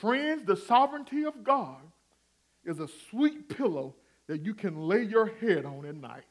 Friends, 0.00 0.46
the 0.46 0.56
sovereignty 0.56 1.24
of 1.24 1.42
God 1.42 1.80
is 2.64 2.78
a 2.78 2.88
sweet 3.10 3.48
pillow 3.48 3.94
that 4.26 4.44
you 4.44 4.54
can 4.54 4.86
lay 4.86 5.02
your 5.02 5.26
head 5.26 5.64
on 5.64 5.86
at 5.86 5.96
night. 5.96 6.24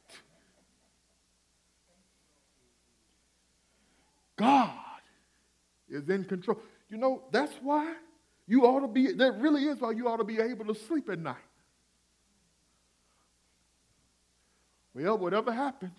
God 4.37 4.71
is 5.91 6.09
in 6.09 6.23
control. 6.23 6.57
You 6.89 6.97
know, 6.97 7.23
that's 7.31 7.53
why 7.61 7.93
you 8.47 8.65
ought 8.65 8.79
to 8.81 8.87
be, 8.87 9.11
that 9.13 9.39
really 9.39 9.65
is 9.65 9.79
why 9.79 9.91
you 9.91 10.07
ought 10.07 10.17
to 10.17 10.23
be 10.23 10.39
able 10.39 10.65
to 10.73 10.75
sleep 10.75 11.09
at 11.09 11.19
night. 11.19 11.35
Well, 14.93 15.17
whatever 15.17 15.51
happens, 15.51 15.91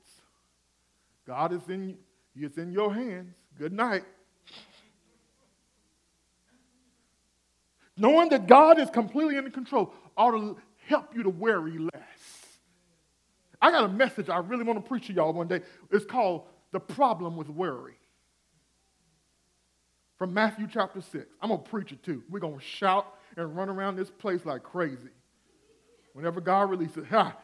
God 1.26 1.52
is 1.52 1.68
in, 1.68 1.96
is 2.36 2.58
in 2.58 2.72
your 2.72 2.92
hands. 2.92 3.34
Good 3.58 3.72
night. 3.72 4.04
Knowing 7.96 8.30
that 8.30 8.46
God 8.46 8.78
is 8.78 8.90
completely 8.90 9.36
in 9.36 9.50
control 9.50 9.94
ought 10.16 10.32
to 10.32 10.58
help 10.86 11.14
you 11.14 11.22
to 11.22 11.30
worry 11.30 11.78
less. 11.78 12.58
I 13.60 13.70
got 13.70 13.84
a 13.84 13.88
message 13.88 14.28
I 14.28 14.38
really 14.38 14.64
want 14.64 14.82
to 14.82 14.86
preach 14.86 15.06
to 15.06 15.12
y'all 15.12 15.32
one 15.32 15.46
day. 15.46 15.60
It's 15.90 16.04
called 16.04 16.46
The 16.72 16.80
Problem 16.80 17.36
with 17.36 17.48
Worry 17.48 17.94
from 20.22 20.34
Matthew 20.34 20.68
chapter 20.72 21.00
6. 21.00 21.26
I'm 21.40 21.48
going 21.48 21.64
to 21.64 21.68
preach 21.68 21.90
it 21.90 22.00
too. 22.04 22.22
We're 22.30 22.38
going 22.38 22.56
to 22.56 22.64
shout 22.64 23.12
and 23.36 23.56
run 23.56 23.68
around 23.68 23.96
this 23.96 24.08
place 24.08 24.46
like 24.46 24.62
crazy. 24.62 25.08
Whenever 26.12 26.40
God 26.40 26.70
releases, 26.70 27.04
ha, 27.08 27.36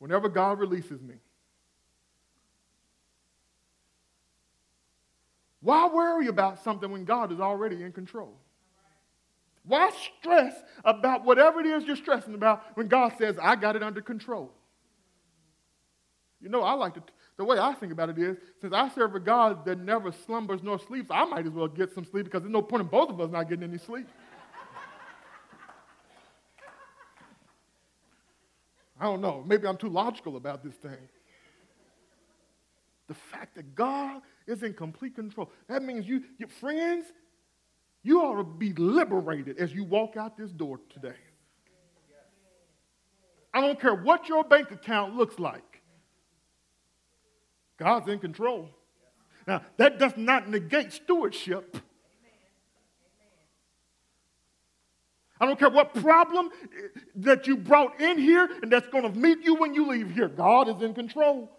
whenever 0.00 0.28
God 0.28 0.58
releases 0.58 1.00
me. 1.00 1.14
Why 5.62 5.88
worry 5.88 6.26
about 6.26 6.62
something 6.62 6.90
when 6.90 7.06
God 7.06 7.32
is 7.32 7.40
already 7.40 7.82
in 7.82 7.90
control? 7.90 8.34
Why 9.64 9.90
stress 10.20 10.52
about 10.84 11.24
whatever 11.24 11.60
it 11.60 11.66
is 11.66 11.84
you're 11.84 11.96
stressing 11.96 12.34
about 12.34 12.62
when 12.74 12.88
God 12.88 13.14
says, 13.16 13.38
I 13.40 13.56
got 13.56 13.76
it 13.76 13.82
under 13.82 14.02
control? 14.02 14.52
You 16.42 16.50
know, 16.50 16.60
I 16.60 16.74
like 16.74 16.92
to 16.96 17.02
The 17.36 17.44
way 17.44 17.58
I 17.58 17.74
think 17.74 17.92
about 17.92 18.08
it 18.08 18.18
is, 18.18 18.38
since 18.60 18.72
I 18.72 18.88
serve 18.88 19.14
a 19.14 19.20
God 19.20 19.64
that 19.66 19.78
never 19.78 20.10
slumbers 20.10 20.62
nor 20.62 20.78
sleeps, 20.78 21.10
I 21.10 21.24
might 21.26 21.46
as 21.46 21.52
well 21.52 21.68
get 21.68 21.92
some 21.92 22.04
sleep 22.04 22.24
because 22.24 22.42
there's 22.42 22.52
no 22.52 22.62
point 22.62 22.82
in 22.82 22.88
both 22.88 23.10
of 23.10 23.20
us 23.20 23.30
not 23.30 23.48
getting 23.48 23.64
any 23.64 23.78
sleep. 23.78 24.06
I 28.98 29.04
don't 29.04 29.20
know. 29.20 29.44
Maybe 29.46 29.66
I'm 29.66 29.76
too 29.76 29.90
logical 29.90 30.36
about 30.36 30.64
this 30.64 30.74
thing. 30.74 30.96
The 33.08 33.14
fact 33.14 33.56
that 33.56 33.74
God 33.74 34.22
is 34.46 34.62
in 34.62 34.72
complete 34.72 35.14
control. 35.14 35.50
That 35.68 35.82
means 35.82 36.08
you, 36.08 36.22
your 36.38 36.48
friends, 36.48 37.04
you 38.02 38.22
ought 38.22 38.36
to 38.36 38.44
be 38.44 38.72
liberated 38.72 39.58
as 39.58 39.74
you 39.74 39.84
walk 39.84 40.16
out 40.16 40.38
this 40.38 40.50
door 40.50 40.80
today. 40.88 41.16
I 43.52 43.60
don't 43.60 43.78
care 43.78 43.94
what 43.94 44.28
your 44.28 44.44
bank 44.44 44.70
account 44.70 45.14
looks 45.16 45.38
like. 45.38 45.75
God's 47.76 48.08
in 48.08 48.18
control. 48.18 48.70
Now, 49.46 49.62
that 49.76 49.98
does 49.98 50.16
not 50.16 50.48
negate 50.48 50.92
stewardship. 50.92 51.76
I 55.38 55.44
don't 55.44 55.58
care 55.58 55.70
what 55.70 55.94
problem 55.94 56.50
that 57.16 57.46
you 57.46 57.56
brought 57.56 58.00
in 58.00 58.18
here 58.18 58.48
and 58.62 58.72
that's 58.72 58.88
going 58.88 59.04
to 59.04 59.18
meet 59.18 59.44
you 59.44 59.56
when 59.56 59.74
you 59.74 59.86
leave 59.86 60.10
here. 60.10 60.28
God 60.28 60.68
is 60.68 60.82
in 60.82 60.94
control. 60.94 61.50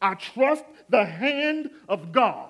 I 0.00 0.14
trust 0.14 0.64
the 0.88 1.04
hand 1.04 1.70
of 1.88 2.10
God. 2.10 2.48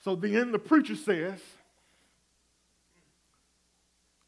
So 0.00 0.14
then 0.14 0.52
the 0.52 0.58
preacher 0.60 0.94
says, 0.94 1.40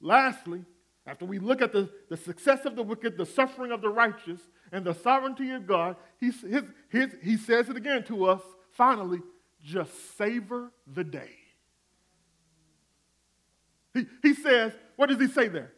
lastly, 0.00 0.64
after 1.09 1.24
we 1.24 1.38
look 1.38 1.62
at 1.62 1.72
the, 1.72 1.88
the 2.11 2.18
success 2.18 2.66
of 2.66 2.76
the 2.76 2.82
wicked, 2.82 3.16
the 3.16 3.24
suffering 3.24 3.72
of 3.72 3.80
the 3.80 3.88
righteous, 3.88 4.40
and 4.70 4.84
the 4.84 4.92
sovereignty 4.92 5.50
of 5.52 5.66
God, 5.66 5.96
he, 6.20 6.26
his, 6.26 6.64
his, 6.90 7.14
he 7.22 7.38
says 7.38 7.70
it 7.70 7.78
again 7.78 8.04
to 8.04 8.26
us, 8.26 8.42
finally, 8.72 9.20
just 9.64 9.90
savor 10.18 10.70
the 10.86 11.02
day. 11.02 11.30
He, 13.94 14.06
he 14.22 14.34
says, 14.34 14.72
what 14.96 15.09
does 15.09 15.18
he 15.18 15.28
say 15.28 15.48
there? 15.48 15.72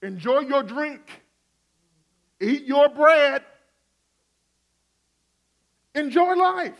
Enjoy 0.00 0.40
your 0.40 0.62
drink, 0.62 1.02
eat 2.40 2.62
your 2.64 2.88
bread, 2.88 3.42
enjoy 5.96 6.34
life. 6.34 6.78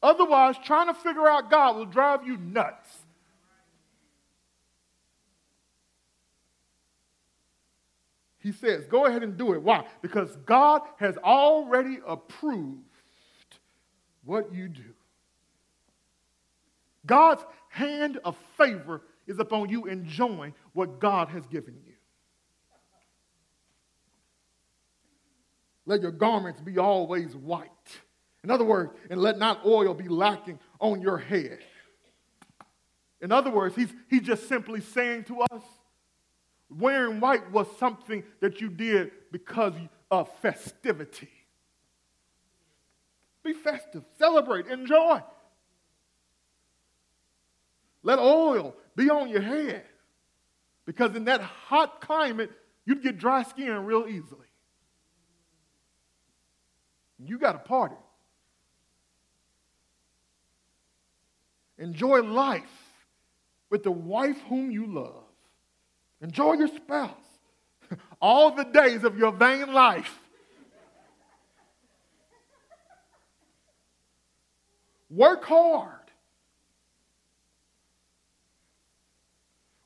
Otherwise, 0.00 0.54
trying 0.64 0.86
to 0.86 0.94
figure 0.94 1.26
out 1.26 1.50
God 1.50 1.76
will 1.76 1.84
drive 1.84 2.24
you 2.24 2.36
nuts. 2.36 2.88
He 8.40 8.52
says, 8.52 8.86
go 8.86 9.06
ahead 9.06 9.22
and 9.22 9.36
do 9.36 9.52
it. 9.52 9.62
Why? 9.62 9.84
Because 10.00 10.34
God 10.46 10.82
has 10.96 11.16
already 11.18 11.98
approved 12.06 12.80
what 14.24 14.52
you 14.52 14.68
do. 14.68 14.94
God's 17.04 17.44
hand 17.68 18.18
of 18.24 18.36
favor 18.56 19.02
is 19.26 19.38
upon 19.38 19.68
you 19.68 19.86
enjoying 19.86 20.54
what 20.72 21.00
God 21.00 21.28
has 21.28 21.46
given 21.46 21.74
you. 21.86 21.92
Let 25.86 26.02
your 26.02 26.12
garments 26.12 26.60
be 26.60 26.78
always 26.78 27.34
white. 27.34 27.68
In 28.42 28.50
other 28.50 28.64
words, 28.64 28.92
and 29.10 29.20
let 29.20 29.38
not 29.38 29.66
oil 29.66 29.92
be 29.92 30.08
lacking 30.08 30.58
on 30.80 31.02
your 31.02 31.18
head. 31.18 31.58
In 33.20 33.32
other 33.32 33.50
words, 33.50 33.76
he's, 33.76 33.92
he's 34.08 34.22
just 34.22 34.48
simply 34.48 34.80
saying 34.80 35.24
to 35.24 35.42
us, 35.42 35.62
wearing 36.70 37.20
white 37.20 37.50
was 37.50 37.66
something 37.78 38.22
that 38.40 38.60
you 38.60 38.68
did 38.68 39.10
because 39.32 39.74
of 40.10 40.28
festivity. 40.40 41.30
Be 43.42 43.52
festive, 43.52 44.04
celebrate, 44.18 44.66
enjoy. 44.66 45.22
Let 48.02 48.18
oil 48.18 48.74
be 48.96 49.10
on 49.10 49.28
your 49.28 49.42
head 49.42 49.84
because 50.86 51.14
in 51.14 51.24
that 51.26 51.40
hot 51.40 52.00
climate, 52.00 52.50
you'd 52.84 53.02
get 53.02 53.18
dry 53.18 53.42
skin 53.42 53.84
real 53.84 54.06
easily. 54.08 54.46
You 57.18 57.38
got 57.38 57.52
to 57.52 57.58
party. 57.58 57.96
Enjoy 61.78 62.22
life 62.22 62.62
with 63.70 63.82
the 63.82 63.90
wife 63.90 64.38
whom 64.48 64.70
you 64.70 64.86
love. 64.86 65.29
Enjoy 66.20 66.54
your 66.54 66.68
spouse 66.68 67.10
all 68.20 68.50
the 68.50 68.64
days 68.64 69.04
of 69.04 69.16
your 69.16 69.32
vain 69.32 69.72
life. 69.72 70.18
Work 75.08 75.44
hard. 75.44 76.00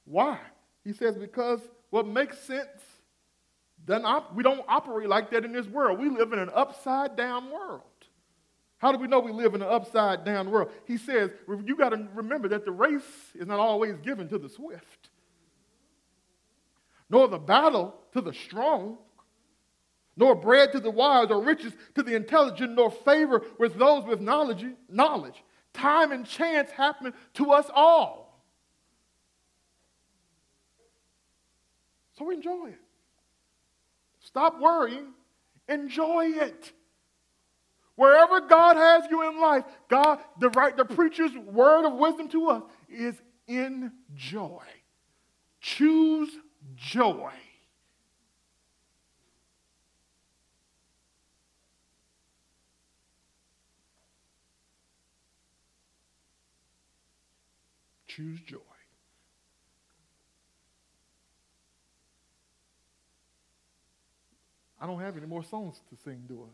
Why? 0.05 0.39
He 0.85 0.93
says, 0.93 1.17
because 1.17 1.61
what 1.91 2.07
makes 2.07 2.39
sense, 2.39 2.69
then 3.87 4.05
op- 4.05 4.35
we 4.35 4.43
don't 4.43 4.65
operate 4.69 5.09
like 5.09 5.31
that 5.31 5.45
in 5.45 5.53
this 5.53 5.67
world. 5.67 5.99
We 5.99 6.11
live 6.11 6.33
in 6.33 6.39
an 6.39 6.51
upside 6.55 7.17
down 7.17 7.51
world. 7.51 7.83
How 8.79 8.93
do 8.93 8.99
we 8.99 9.07
know 9.07 9.21
we 9.21 9.33
live 9.33 9.55
in 9.55 9.63
an 9.63 9.69
upside 9.69 10.25
down 10.25 10.51
world? 10.51 10.71
He 10.85 10.99
says, 10.99 11.31
you 11.65 11.75
got 11.75 11.91
to 11.91 12.07
remember 12.15 12.49
that 12.49 12.67
the 12.67 12.71
race 12.71 13.33
is 13.35 13.47
not 13.47 13.59
always 13.59 13.97
given 13.99 14.29
to 14.29 14.39
the 14.39 14.49
swift, 14.49 15.04
nor 17.11 17.29
the 17.29 17.39
battle 17.39 17.95
to 18.13 18.21
the 18.21 18.33
strong, 18.33 18.99
nor 20.17 20.35
bread 20.35 20.73
to 20.73 20.81
the 20.81 20.91
wise, 20.91 21.31
or 21.31 21.43
riches 21.43 21.73
to 21.95 22.03
the 22.03 22.15
intelligent, 22.15 22.75
nor 22.75 22.91
favor 22.91 23.43
with 23.59 23.75
those 23.77 24.05
with 24.05 24.21
knowledge. 24.21 24.65
knowledge. 24.89 25.43
Time 25.73 26.13
and 26.13 26.25
chance 26.25 26.71
happen 26.71 27.13
to 27.35 27.51
us 27.51 27.67
all. 27.75 28.25
So 32.17 32.31
enjoy 32.31 32.69
it. 32.69 32.81
Stop 34.21 34.61
worrying, 34.61 35.09
enjoy 35.69 36.27
it. 36.27 36.73
Wherever 37.97 38.41
God 38.41 38.77
has 38.77 39.05
you 39.11 39.29
in 39.29 39.41
life, 39.41 39.65
God, 39.89 40.19
the 40.41 40.51
right, 40.51 40.77
the 40.77 40.85
preacher's 40.85 41.33
word 41.37 41.87
of 41.87 41.95
wisdom 41.95 42.29
to 42.31 42.49
us 42.49 42.63
is 42.89 43.15
enjoy. 43.47 44.65
Choose 45.61 46.31
joy. 46.77 47.33
choose 58.15 58.41
joy. 58.41 58.59
I 64.81 64.87
don't 64.87 65.01
have 65.01 65.17
any 65.17 65.27
more 65.27 65.43
songs 65.43 65.81
to 65.91 65.97
sing, 66.05 66.25
do 66.29 66.43
I? 66.43 66.51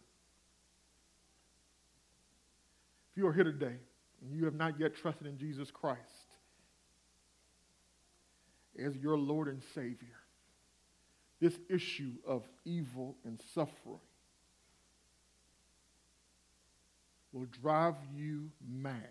If 3.11 3.16
you 3.16 3.26
are 3.26 3.32
here 3.32 3.44
today 3.44 3.74
and 4.22 4.32
you 4.32 4.44
have 4.44 4.54
not 4.54 4.78
yet 4.78 4.94
trusted 4.94 5.26
in 5.26 5.36
Jesus 5.36 5.70
Christ 5.70 6.00
as 8.79 8.97
your 8.97 9.18
Lord 9.18 9.49
and 9.49 9.62
Savior, 9.75 10.21
this 11.41 11.59
issue 11.68 12.12
of 12.27 12.47
evil 12.64 13.16
and 13.25 13.41
suffering 13.55 14.01
will 17.33 17.47
drive 17.62 17.95
you 18.14 18.51
mad. 18.68 19.05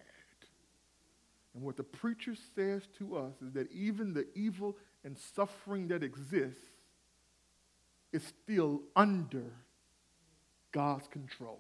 And 1.54 1.64
what 1.64 1.78
the 1.78 1.84
preacher 1.84 2.36
says 2.56 2.84
to 3.00 3.18
us 3.18 3.34
is 3.46 3.54
that 3.54 3.72
even 3.72 4.14
the 4.14 4.28
evil 4.36 4.78
and 5.04 5.18
suffering 5.36 5.88
that 5.88 6.04
exists 6.04 6.64
is 8.12 8.24
still 8.44 8.82
under 8.96 9.46
God's 10.72 11.08
control. 11.08 11.60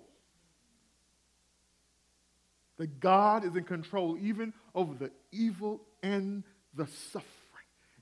That 2.78 3.00
God 3.00 3.44
is 3.44 3.56
in 3.56 3.64
control 3.64 4.18
even 4.22 4.54
over 4.74 4.94
the 4.94 5.12
evil 5.32 5.82
and 6.02 6.44
the 6.74 6.88
suffering. 6.88 7.39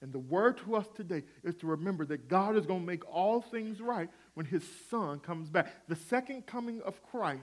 And 0.02 0.14
the 0.14 0.20
word 0.20 0.58
to 0.60 0.76
us 0.76 0.86
today 0.96 1.24
is 1.44 1.56
to 1.56 1.68
remember 1.68 2.06
that 2.06 2.28
God 2.28 2.56
is 2.56 2.66
going 2.66 2.82
to 2.82 2.86
make 2.86 3.08
all 3.12 3.42
things 3.42 3.82
right 3.82 4.10
when 4.36 4.46
his 4.46 4.64
son 4.90 5.20
comes 5.20 5.50
back. 5.50 5.74
The 5.88 5.96
second 5.96 6.46
coming 6.46 6.82
of 6.84 7.02
Christ 7.04 7.42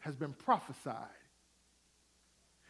has 0.00 0.14
been 0.14 0.32
prophesied 0.32 1.08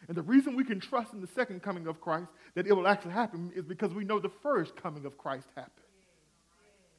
and 0.07 0.17
the 0.17 0.21
reason 0.21 0.55
we 0.55 0.63
can 0.63 0.79
trust 0.79 1.13
in 1.13 1.21
the 1.21 1.27
second 1.27 1.61
coming 1.61 1.87
of 1.87 2.01
Christ 2.01 2.27
that 2.55 2.67
it 2.67 2.73
will 2.73 2.87
actually 2.87 3.13
happen 3.13 3.51
is 3.55 3.63
because 3.63 3.93
we 3.93 4.03
know 4.03 4.19
the 4.19 4.31
first 4.41 4.75
coming 4.75 5.05
of 5.05 5.17
Christ 5.17 5.47
happened. 5.55 5.71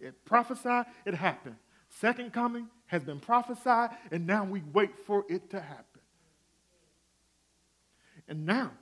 It 0.01 0.25
prophesied, 0.25 0.87
it 1.05 1.15
happened. 1.15 1.57
Second 1.89 2.33
coming 2.33 2.69
has 2.87 3.05
been 3.05 3.21
prophesied, 3.21 3.91
and 4.11 4.27
now 4.27 4.45
we 4.45 4.63
wait 4.73 4.91
for 5.07 5.25
it 5.29 5.51
to 5.51 5.61
happen. 5.61 5.85
And 8.27 8.47
now, 8.47 8.73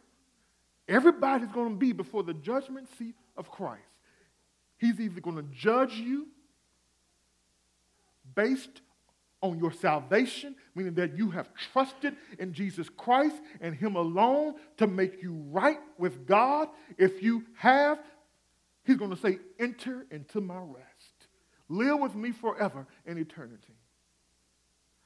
everybody's 0.88 1.50
going 1.50 1.70
to 1.70 1.76
be 1.76 1.92
before 1.92 2.22
the 2.22 2.34
judgment 2.34 2.88
seat 2.98 3.14
of 3.36 3.50
Christ. 3.50 3.82
He's 4.78 5.00
either 5.00 5.20
going 5.20 5.36
to 5.36 5.46
judge 5.54 5.94
you 5.94 6.26
based 8.34 8.80
on 9.40 9.58
your 9.58 9.72
salvation, 9.72 10.54
meaning 10.74 10.94
that 10.94 11.16
you 11.16 11.30
have 11.30 11.48
trusted 11.72 12.16
in 12.38 12.52
Jesus 12.52 12.88
Christ 12.88 13.36
and 13.60 13.74
Him 13.74 13.96
alone 13.96 14.54
to 14.76 14.86
make 14.86 15.22
you 15.22 15.34
right 15.50 15.80
with 15.98 16.26
God. 16.26 16.68
If 16.96 17.22
you 17.22 17.44
have, 17.56 17.98
He's 18.84 18.96
going 18.96 19.10
to 19.10 19.16
say, 19.16 19.38
Enter 19.58 20.06
into 20.10 20.40
my 20.40 20.58
rest. 20.58 20.86
Live 21.68 21.98
with 21.98 22.14
me 22.14 22.32
forever 22.32 22.86
in 23.06 23.18
eternity. 23.18 23.74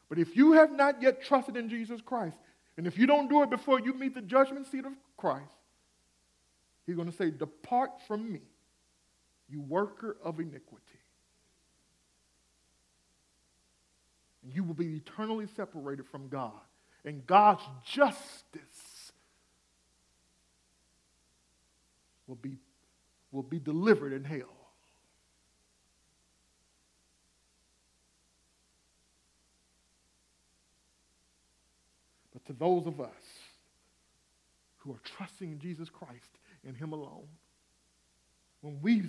But 0.08 0.18
if 0.18 0.36
you 0.36 0.52
have 0.52 0.70
not 0.72 1.02
yet 1.02 1.22
trusted 1.22 1.56
in 1.56 1.68
Jesus 1.68 2.00
Christ, 2.00 2.36
and 2.76 2.86
if 2.86 2.98
you 2.98 3.06
don't 3.06 3.28
do 3.28 3.42
it 3.42 3.50
before 3.50 3.80
you 3.80 3.94
meet 3.94 4.14
the 4.14 4.22
judgment 4.22 4.66
seat 4.66 4.84
of 4.84 4.92
Christ, 5.16 5.50
He's 6.86 6.94
going 6.94 7.10
to 7.10 7.16
say, 7.16 7.30
Depart 7.30 7.90
from 8.06 8.32
me, 8.32 8.42
you 9.48 9.60
worker 9.60 10.16
of 10.22 10.38
iniquity. 10.38 10.82
And 14.44 14.54
you 14.54 14.62
will 14.62 14.74
be 14.74 14.96
eternally 14.96 15.48
separated 15.56 16.06
from 16.06 16.28
God. 16.28 16.52
And 17.04 17.26
God's 17.26 17.62
justice 17.84 19.12
will 22.26 22.36
be, 22.36 22.58
will 23.32 23.42
be 23.42 23.58
delivered 23.58 24.12
in 24.12 24.24
hell. 24.24 24.38
But 32.32 32.44
to 32.46 32.52
those 32.52 32.86
of 32.86 33.00
us 33.00 33.10
who 34.78 34.92
are 34.92 35.00
trusting 35.04 35.50
in 35.50 35.58
Jesus 35.58 35.88
Christ 35.88 36.30
and 36.66 36.76
Him 36.76 36.92
alone, 36.92 37.26
when 38.60 38.80
we 38.82 39.04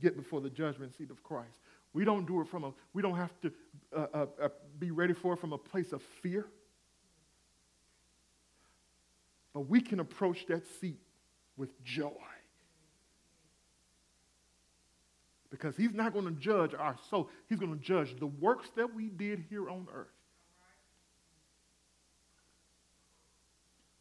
get 0.00 0.16
before 0.16 0.40
the 0.40 0.50
judgment 0.50 0.96
seat 0.96 1.10
of 1.10 1.22
Christ, 1.22 1.58
we 1.92 2.04
don't 2.04 2.26
do 2.26 2.40
it 2.40 2.48
from 2.48 2.64
a, 2.64 2.72
we 2.92 3.02
don't 3.02 3.16
have 3.16 3.32
to 3.40 3.52
uh, 3.96 4.06
uh, 4.14 4.26
uh, 4.42 4.48
be 4.78 4.90
ready 4.90 5.12
for 5.12 5.34
it 5.34 5.40
from 5.40 5.52
a 5.52 5.58
place 5.58 5.92
of 5.92 6.02
fear. 6.22 6.46
But 9.52 9.62
we 9.62 9.80
can 9.80 9.98
approach 9.98 10.46
that 10.46 10.62
seat 10.80 11.00
with 11.56 11.82
joy. 11.82 12.12
Because 15.50 15.76
he's 15.76 15.92
not 15.92 16.12
going 16.12 16.26
to 16.26 16.40
judge 16.40 16.74
our 16.74 16.96
soul, 17.10 17.28
he's 17.48 17.58
going 17.58 17.76
to 17.76 17.84
judge 17.84 18.14
the 18.20 18.26
works 18.26 18.68
that 18.76 18.94
we 18.94 19.08
did 19.08 19.44
here 19.50 19.68
on 19.68 19.88
earth. 19.92 20.06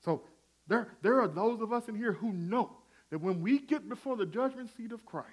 So 0.05 0.21
there, 0.67 0.89
there 1.01 1.19
are 1.19 1.27
those 1.27 1.61
of 1.61 1.73
us 1.73 1.87
in 1.87 1.95
here 1.95 2.13
who 2.13 2.31
know 2.31 2.77
that 3.09 3.19
when 3.19 3.41
we 3.41 3.59
get 3.59 3.89
before 3.89 4.15
the 4.15 4.25
judgment 4.25 4.69
seat 4.75 4.91
of 4.91 5.05
Christ, 5.05 5.29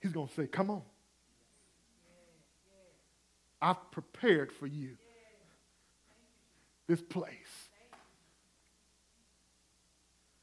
he's 0.00 0.12
going 0.12 0.28
to 0.28 0.34
say, 0.34 0.46
Come 0.46 0.70
on. 0.70 0.82
I've 3.60 3.90
prepared 3.90 4.52
for 4.52 4.66
you 4.66 4.96
this 6.86 7.02
place. 7.02 7.30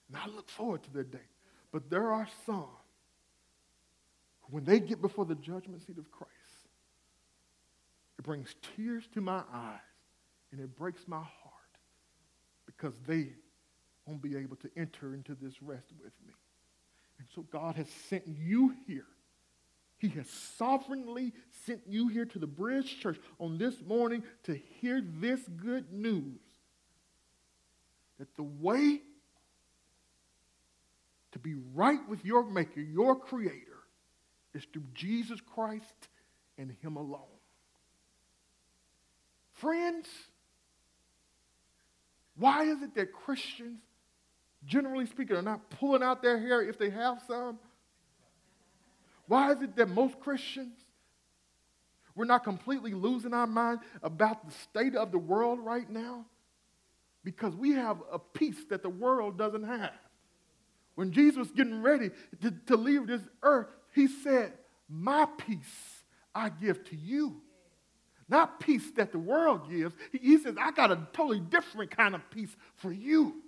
And 0.08 0.18
I 0.18 0.28
look 0.36 0.49
forward 0.49 0.84
to 0.84 0.93
that 0.93 1.12
day. 1.12 1.30
But 1.72 1.89
there 1.89 2.12
are 2.12 2.28
some, 2.45 2.68
when 4.49 4.64
they 4.64 4.80
get 4.80 5.01
before 5.01 5.26
the 5.26 5.36
judgment 5.36 5.86
seat 5.86 5.97
of 5.97 6.12
Christ, 6.12 6.32
it 8.20 8.26
brings 8.26 8.56
tears 8.76 9.04
to 9.14 9.22
my 9.22 9.41
eyes 9.54 9.80
and 10.51 10.62
it 10.62 10.76
breaks 10.76 11.08
my 11.08 11.18
heart 11.18 11.30
because 12.66 12.93
they 13.08 13.30
won't 14.06 14.22
be 14.22 14.36
able 14.38 14.58
to 14.58 14.70
enter 14.76 15.14
into 15.14 15.36
this 15.36 15.62
rest 15.62 15.88
with 16.01 16.14
me. 16.26 16.34
And 17.20 17.28
so 17.34 17.43
God 17.43 17.76
has 17.76 17.88
sent 18.10 18.28
you 18.28 18.76
here 18.88 19.06
he 20.04 20.10
has 20.10 20.28
sovereignly 20.58 21.32
sent 21.66 21.84
you 21.88 22.10
here 22.10 22.26
to 22.26 22.38
the 22.38 22.45
Bridge 22.45 22.99
Church 22.99 23.18
on 23.39 23.58
this 23.58 23.82
morning 23.88 24.22
to 24.43 24.54
hear 24.82 25.01
this 25.01 25.39
good 25.56 25.93
news 25.93 26.41
that 28.20 28.28
the 28.36 28.43
way 28.43 28.99
to 31.32 31.39
be 31.39 31.56
right 31.74 32.01
with 32.10 32.26
your 32.26 32.43
Maker, 32.43 32.82
your 32.82 33.16
Creator, 33.16 33.80
is 34.54 34.66
through 34.74 34.84
Jesus 34.93 35.39
Christ 35.39 36.10
and 36.58 36.76
Him 36.82 36.97
alone. 36.97 37.22
Friends, 39.54 40.10
why 42.36 42.64
is 42.64 42.82
it 42.82 42.93
that 42.95 43.14
Christians, 43.14 43.80
generally 44.66 45.05
speaking, 45.05 45.36
are 45.36 45.41
not 45.41 45.70
pulling 45.70 46.03
out 46.03 46.22
their 46.22 46.39
hair 46.39 46.61
if 46.61 46.78
they 46.78 46.89
have 46.89 47.22
some? 47.28 47.59
Why 49.28 49.51
is 49.51 49.61
it 49.61 49.76
that 49.78 49.89
most 49.89 50.20
Christians, 50.20 50.78
we're 52.16 52.26
not 52.26 52.43
completely 52.43 52.93
losing 52.93 53.34
our 53.34 53.47
mind 53.47 53.80
about 54.01 54.45
the 54.45 54.51
state 54.51 54.95
of 54.95 55.11
the 55.11 55.18
world 55.18 55.59
right 55.59 55.89
now? 55.89 56.26
Because 57.24 57.55
we 57.55 57.72
have 57.72 57.97
a 58.11 58.20
peace 58.20 58.66
that 58.70 58.84
the 58.84 58.89
world 58.89 59.38
doesn't 59.38 59.64
have. 59.64 59.93
When 60.95 61.11
Jesus 61.11 61.38
was 61.38 61.51
getting 61.51 61.82
ready 61.82 62.11
to, 62.41 62.51
to 62.68 62.76
leave 62.76 63.07
this 63.07 63.22
earth, 63.41 63.68
he 63.93 64.07
said, 64.07 64.53
My 64.89 65.26
peace 65.38 66.03
I 66.36 66.49
give 66.49 66.84
to 66.86 66.95
you. 66.95 67.41
Not 68.30 68.59
peace 68.59 68.91
that 68.95 69.11
the 69.11 69.20
world 69.20 69.70
gives. 69.70 69.95
He, 70.11 70.18
he 70.20 70.38
says, 70.38 70.55
I 70.59 70.72
got 70.72 70.91
a 70.91 71.07
totally 71.14 71.39
different 71.39 71.91
kind 71.95 72.16
of 72.16 72.30
peace 72.30 72.55
for 72.76 72.91
you. 72.91 73.43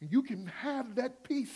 And 0.00 0.10
you 0.10 0.22
can 0.22 0.46
have 0.46 0.96
that 0.96 1.24
peace 1.24 1.54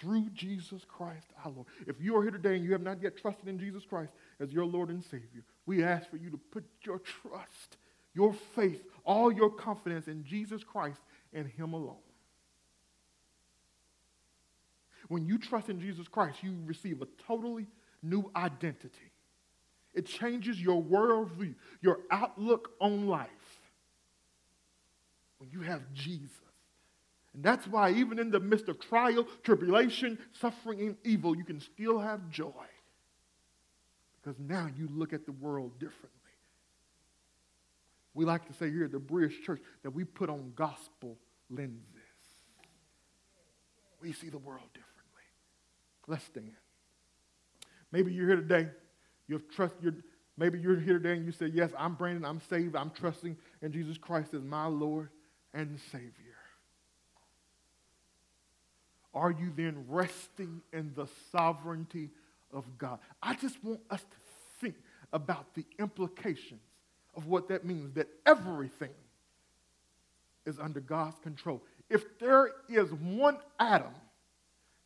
through 0.00 0.30
Jesus 0.30 0.82
Christ 0.88 1.26
our 1.44 1.52
Lord. 1.52 1.66
If 1.86 2.00
you 2.00 2.16
are 2.16 2.22
here 2.22 2.32
today 2.32 2.56
and 2.56 2.64
you 2.64 2.72
have 2.72 2.82
not 2.82 3.00
yet 3.02 3.16
trusted 3.16 3.46
in 3.46 3.58
Jesus 3.58 3.84
Christ 3.84 4.12
as 4.40 4.52
your 4.52 4.64
Lord 4.64 4.88
and 4.88 5.02
Savior, 5.04 5.44
we 5.66 5.84
ask 5.84 6.10
for 6.10 6.16
you 6.16 6.30
to 6.30 6.38
put 6.50 6.64
your 6.84 6.98
trust, 6.98 7.76
your 8.14 8.32
faith, 8.54 8.82
all 9.04 9.30
your 9.30 9.50
confidence 9.50 10.08
in 10.08 10.24
Jesus 10.24 10.64
Christ 10.64 11.00
and 11.32 11.46
Him 11.46 11.72
alone. 11.72 11.96
When 15.08 15.26
you 15.26 15.38
trust 15.38 15.68
in 15.68 15.80
Jesus 15.80 16.08
Christ, 16.08 16.42
you 16.42 16.56
receive 16.64 17.02
a 17.02 17.06
totally 17.26 17.66
new 18.02 18.30
identity. 18.34 19.12
It 19.94 20.06
changes 20.06 20.60
your 20.60 20.82
worldview, 20.82 21.54
your 21.80 21.98
outlook 22.10 22.70
on 22.80 23.06
life. 23.08 23.28
When 25.38 25.50
you 25.50 25.60
have 25.60 25.82
Jesus. 25.92 26.30
And 27.34 27.42
that's 27.42 27.66
why, 27.66 27.92
even 27.92 28.18
in 28.18 28.30
the 28.30 28.40
midst 28.40 28.68
of 28.68 28.78
trial, 28.78 29.26
tribulation, 29.42 30.18
suffering, 30.32 30.80
and 30.80 30.96
evil, 31.04 31.36
you 31.36 31.44
can 31.44 31.60
still 31.60 31.98
have 31.98 32.28
joy. 32.28 32.52
Because 34.22 34.38
now 34.38 34.68
you 34.76 34.88
look 34.92 35.12
at 35.12 35.24
the 35.24 35.32
world 35.32 35.78
differently. 35.78 36.08
We 38.14 38.24
like 38.24 38.46
to 38.46 38.52
say 38.52 38.70
here 38.70 38.84
at 38.84 38.92
the 38.92 38.98
Bridge 38.98 39.40
Church 39.44 39.60
that 39.82 39.90
we 39.90 40.04
put 40.04 40.28
on 40.28 40.52
gospel 40.54 41.16
lenses. 41.48 41.78
We 44.00 44.12
see 44.12 44.28
the 44.28 44.38
world 44.38 44.68
differently. 44.74 44.92
Let's 46.06 46.24
stand. 46.24 46.52
Maybe 47.90 48.12
you're 48.12 48.26
here 48.26 48.36
today. 48.36 48.68
You've 49.28 49.48
trust, 49.50 49.74
you're, 49.80 49.94
maybe 50.36 50.58
you're 50.58 50.78
here 50.78 50.98
today 50.98 51.12
and 51.12 51.24
you 51.24 51.32
say, 51.32 51.46
Yes, 51.46 51.70
I'm 51.78 51.94
Brandon. 51.94 52.24
I'm 52.24 52.40
saved. 52.50 52.76
I'm 52.76 52.90
trusting 52.90 53.36
in 53.62 53.72
Jesus 53.72 53.96
Christ 53.96 54.34
as 54.34 54.42
my 54.42 54.66
Lord 54.66 55.08
and 55.54 55.78
Savior. 55.90 56.31
Are 59.14 59.30
you 59.30 59.52
then 59.54 59.84
resting 59.88 60.62
in 60.72 60.92
the 60.94 61.06
sovereignty 61.30 62.10
of 62.52 62.64
God? 62.78 62.98
I 63.22 63.34
just 63.34 63.62
want 63.62 63.80
us 63.90 64.00
to 64.00 64.16
think 64.60 64.76
about 65.12 65.54
the 65.54 65.64
implications 65.78 66.60
of 67.14 67.26
what 67.26 67.48
that 67.48 67.64
means 67.64 67.92
that 67.94 68.08
everything 68.24 68.90
is 70.46 70.58
under 70.58 70.80
God's 70.80 71.18
control. 71.18 71.62
If 71.90 72.18
there 72.18 72.50
is 72.68 72.90
one 72.92 73.38
atom 73.60 73.94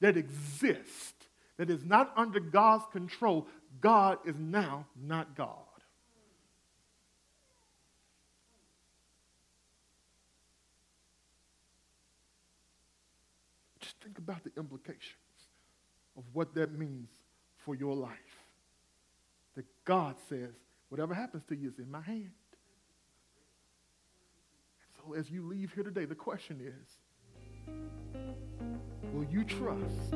that 0.01 0.17
exists 0.17 1.15
that 1.57 1.71
is 1.71 1.85
not 1.85 2.13
under 2.17 2.41
God's 2.41 2.85
control, 2.93 3.47
God 3.81 4.19
is 4.27 4.35
now 4.39 4.87
not 5.01 5.37
God. 5.37 5.66
Think 14.07 14.19
about 14.19 14.45
the 14.45 14.53
implications 14.57 15.17
of 16.17 16.23
what 16.33 16.55
that 16.55 16.79
means 16.79 17.09
for 17.65 17.75
your 17.75 17.97
life. 17.97 18.13
That 19.57 19.65
God 19.85 20.15
says, 20.29 20.55
whatever 20.91 21.13
happens 21.13 21.43
to 21.49 21.57
you 21.57 21.71
is 21.71 21.81
in 21.81 21.91
my 21.91 22.03
hand. 22.03 22.31
So 24.97 25.15
as 25.15 25.29
you 25.29 25.43
leave 25.43 25.73
here 25.73 25.83
today, 25.83 26.05
the 26.05 26.15
question 26.15 26.61
is, 26.61 26.89
will 29.13 29.25
you 29.25 29.43
trust 29.43 30.15